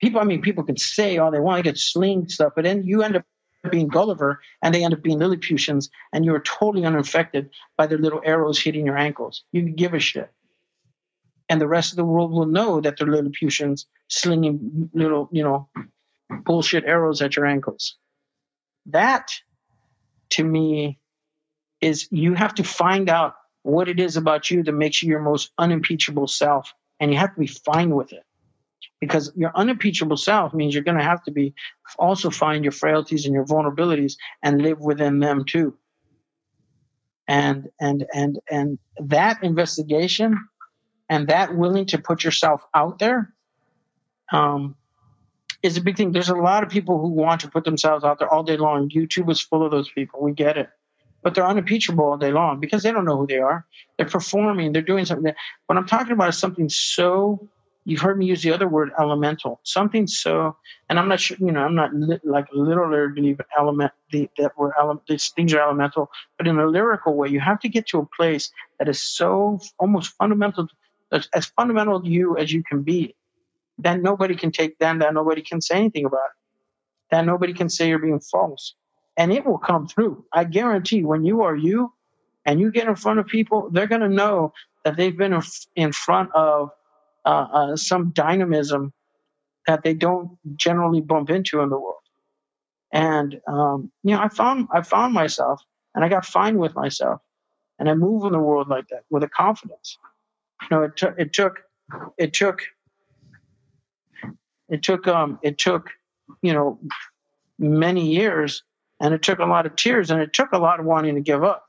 [0.01, 2.83] People, I mean, people can say all they want, they get sling stuff, but then
[2.83, 3.23] you end up
[3.71, 8.21] being Gulliver and they end up being Lilliputians and you're totally unaffected by their little
[8.23, 9.43] arrows hitting your ankles.
[9.51, 10.31] You can give a shit.
[11.49, 15.69] And the rest of the world will know that they're Lilliputians slinging little, you know,
[16.45, 17.95] bullshit arrows at your ankles.
[18.87, 19.31] That,
[20.31, 20.99] to me,
[21.81, 25.19] is you have to find out what it is about you that makes you your
[25.19, 28.23] most unimpeachable self and you have to be fine with it.
[28.99, 31.53] Because your unimpeachable self means you're going to have to be
[31.99, 35.77] also find your frailties and your vulnerabilities and live within them too.
[37.27, 40.37] And and and and that investigation
[41.09, 43.33] and that willing to put yourself out there
[44.31, 44.75] um,
[45.61, 46.11] is a big thing.
[46.11, 48.89] There's a lot of people who want to put themselves out there all day long.
[48.89, 50.21] Youtube is full of those people.
[50.21, 50.69] We get it
[51.27, 53.65] but they're unimpeachable all day long because they don't know who they are.
[53.97, 55.33] They're performing, they're doing something.
[55.65, 57.49] What I'm talking about is something so,
[57.83, 59.59] you've heard me use the other word, elemental.
[59.63, 60.55] Something so,
[60.87, 64.53] and I'm not sure, you know, I'm not li- like literally believe element, the, that
[64.57, 67.87] we're ele- these things are elemental, but in a lyrical way, you have to get
[67.87, 68.49] to a place
[68.79, 70.69] that is so almost fundamental,
[71.11, 73.17] as, as fundamental to you as you can be.
[73.77, 76.37] Then nobody can take then that nobody can say anything about it.
[77.11, 78.75] Then nobody can say you're being false
[79.17, 80.23] and it will come through.
[80.31, 81.93] I guarantee when you are you
[82.45, 84.53] and you get in front of people, they're going to know
[84.85, 85.41] that they've been
[85.75, 86.69] in front of
[87.25, 88.93] uh, uh, some dynamism
[89.65, 91.95] that they don't generally bump into in the world.
[92.93, 95.61] And um, you know, I found I found myself,
[95.93, 97.19] and I got fine with myself,
[97.79, 99.97] and I move in the world like that with a confidence.
[100.61, 101.59] You know, it took it took
[102.17, 102.61] it took
[104.69, 105.89] it took um it took
[106.41, 106.79] you know
[107.59, 108.63] many years,
[108.99, 111.21] and it took a lot of tears, and it took a lot of wanting to
[111.21, 111.65] give up.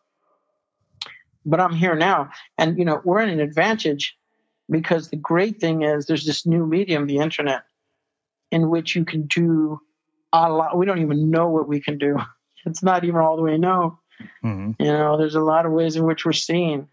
[1.44, 4.16] But I'm here now, and you know, we're in an advantage
[4.70, 7.62] because the great thing is there's this new medium, the internet,
[8.50, 9.80] in which you can do
[10.32, 10.76] a lot.
[10.76, 12.18] We don't even know what we can do.
[12.66, 13.96] It's not even all the way known.
[14.44, 14.82] Mm-hmm.
[14.82, 16.88] You know, there's a lot of ways in which we're seeing.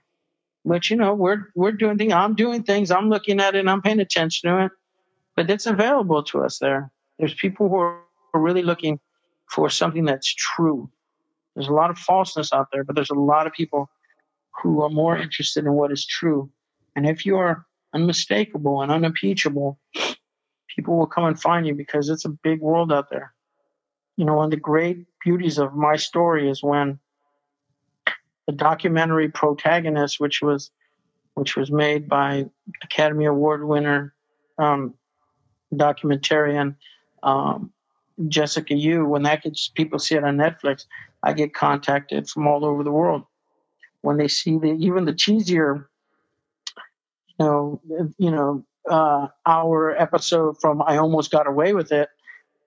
[0.63, 2.13] But you know, we're we're doing things.
[2.13, 2.91] I'm doing things.
[2.91, 3.59] I'm looking at it.
[3.59, 4.71] and I'm paying attention to it.
[5.35, 6.91] But it's available to us there.
[7.19, 7.99] There's people who are
[8.33, 8.99] really looking
[9.49, 10.89] for something that's true.
[11.55, 13.89] There's a lot of falseness out there, but there's a lot of people
[14.61, 16.49] who are more interested in what is true.
[16.95, 19.79] And if you are unmistakable and unimpeachable,
[20.75, 23.33] people will come and find you because it's a big world out there.
[24.17, 26.99] You know, one of the great beauties of my story is when
[28.47, 30.71] the documentary protagonist, which was
[31.33, 32.45] which was made by
[32.81, 34.13] Academy Award winner
[34.57, 34.93] um,
[35.73, 36.75] documentarian
[37.23, 37.71] um,
[38.27, 40.85] Jessica Yu, when that gets people see it on Netflix,
[41.23, 43.23] I get contacted from all over the world.
[44.01, 45.85] When they see the even the cheesier,
[47.39, 47.81] you know,
[48.17, 52.09] you know, uh, our episode from I Almost Got Away with It,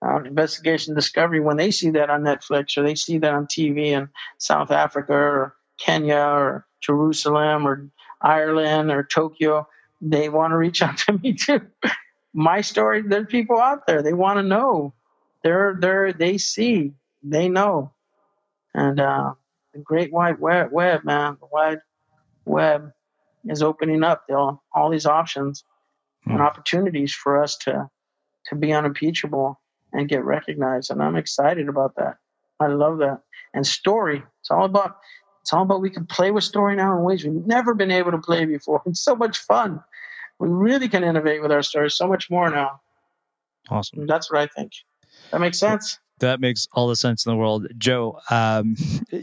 [0.05, 3.87] uh, Investigation Discovery, when they see that on Netflix or they see that on TV
[3.87, 7.89] in South Africa or Kenya or Jerusalem or
[8.21, 9.67] Ireland or Tokyo,
[10.01, 11.61] they want to reach out to me too.
[12.33, 14.93] My story, there's people out there, they want to know.
[15.43, 16.93] They're, they're, they see,
[17.23, 17.93] they know.
[18.73, 19.33] And uh,
[19.73, 21.79] the great wide web, web, man, the wide
[22.45, 22.91] web
[23.45, 25.63] is opening up all, all these options
[26.25, 26.41] and hmm.
[26.41, 27.89] opportunities for us to
[28.45, 29.59] to be unimpeachable
[29.93, 30.91] and get recognized.
[30.91, 32.17] And I'm excited about that.
[32.59, 33.21] I love that.
[33.53, 34.97] And story, it's all about
[35.41, 38.11] it's all about we can play with story now in ways we've never been able
[38.11, 38.81] to play before.
[38.85, 39.83] It's so much fun.
[40.39, 42.81] We really can innovate with our stories so much more now.
[43.69, 44.01] Awesome.
[44.01, 44.71] And that's what I think.
[45.31, 45.99] That makes sense.
[46.19, 48.19] That makes all the sense in the world, Joe.
[48.29, 48.75] Um,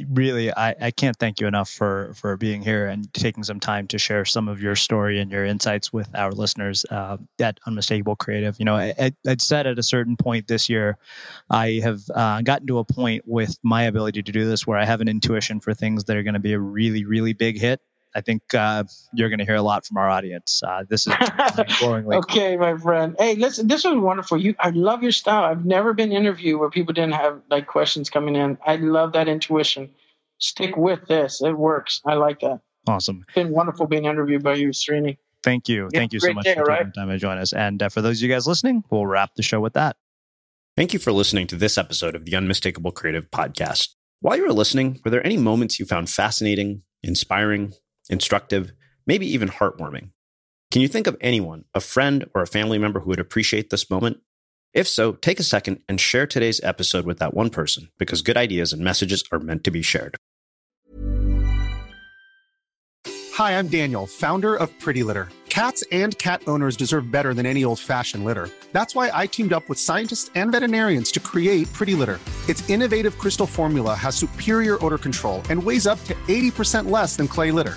[0.09, 3.87] really, I, I can't thank you enough for for being here and taking some time
[3.89, 8.17] to share some of your story and your insights with our listeners uh, at Unmistakable
[8.17, 8.59] Creative.
[8.59, 10.97] You know, I, would said at a certain point this year,
[11.51, 14.87] I have uh, gotten to a point with my ability to do this where I
[14.87, 17.83] have an intuition for things that are going to be a really, really big hit
[18.17, 20.63] I think uh, you're going to hear a lot from our audience.
[20.67, 21.13] Uh, this is
[21.83, 23.15] okay, my friend.
[23.19, 24.39] Hey, listen, this was wonderful.
[24.39, 25.45] You, I love your style.
[25.45, 28.57] I've never been interviewed where people didn't have like questions coming in.
[28.65, 29.91] I love that intuition.
[30.39, 31.43] Stick with this.
[31.43, 32.01] It works.
[32.07, 32.61] I like that.
[32.89, 33.23] Awesome.
[33.29, 35.19] It's been wonderful being interviewed by you, Srini.
[35.45, 35.91] Thank you.
[35.93, 37.53] Thank you so much day, for taking time to join us.
[37.53, 39.97] And uh, for those of you guys listening, we'll wrap the show with that.
[40.75, 43.91] Thank you for listening to this episode of the Unmistakable Creative Podcast.
[44.21, 47.75] While you were listening, were there any moments you found fascinating, inspiring,
[48.09, 48.73] instructive,
[49.07, 50.11] maybe even heartwarming.
[50.71, 53.89] Can you think of anyone, a friend or a family member who would appreciate this
[53.91, 54.21] moment?
[54.75, 58.37] If so, take a second and share today's episode with that one person because good
[58.37, 60.17] ideas and messages are meant to be shared.
[63.37, 65.29] Hi, I'm Daniel, founder of Pretty Litter.
[65.49, 68.51] Cats and cat owners deserve better than any old fashioned litter.
[68.73, 72.21] That's why I teamed up with scientists and veterinarians to create Pretty Litter.
[72.47, 77.29] Its innovative crystal formula has superior odor control and weighs up to 80% less than
[77.29, 77.77] clay litter.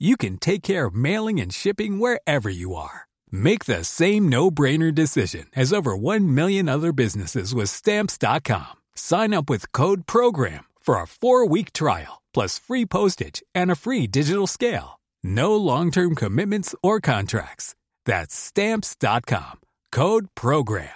[0.00, 3.06] you can take care of mailing and shipping wherever you are.
[3.30, 8.72] Make the same no-brainer decision as over 1 million other businesses with stamps.com.
[8.94, 14.06] Sign up with code program for a 4-week trial plus free postage and a free
[14.06, 15.00] digital scale.
[15.22, 17.74] No long-term commitments or contracts.
[18.06, 19.60] That's stamps.com.
[19.92, 20.88] Code program.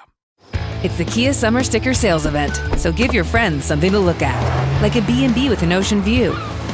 [0.84, 4.82] It's the Kia Summer Sticker Sales Event, so give your friends something to look at,
[4.82, 6.36] like a B&B with an ocean view,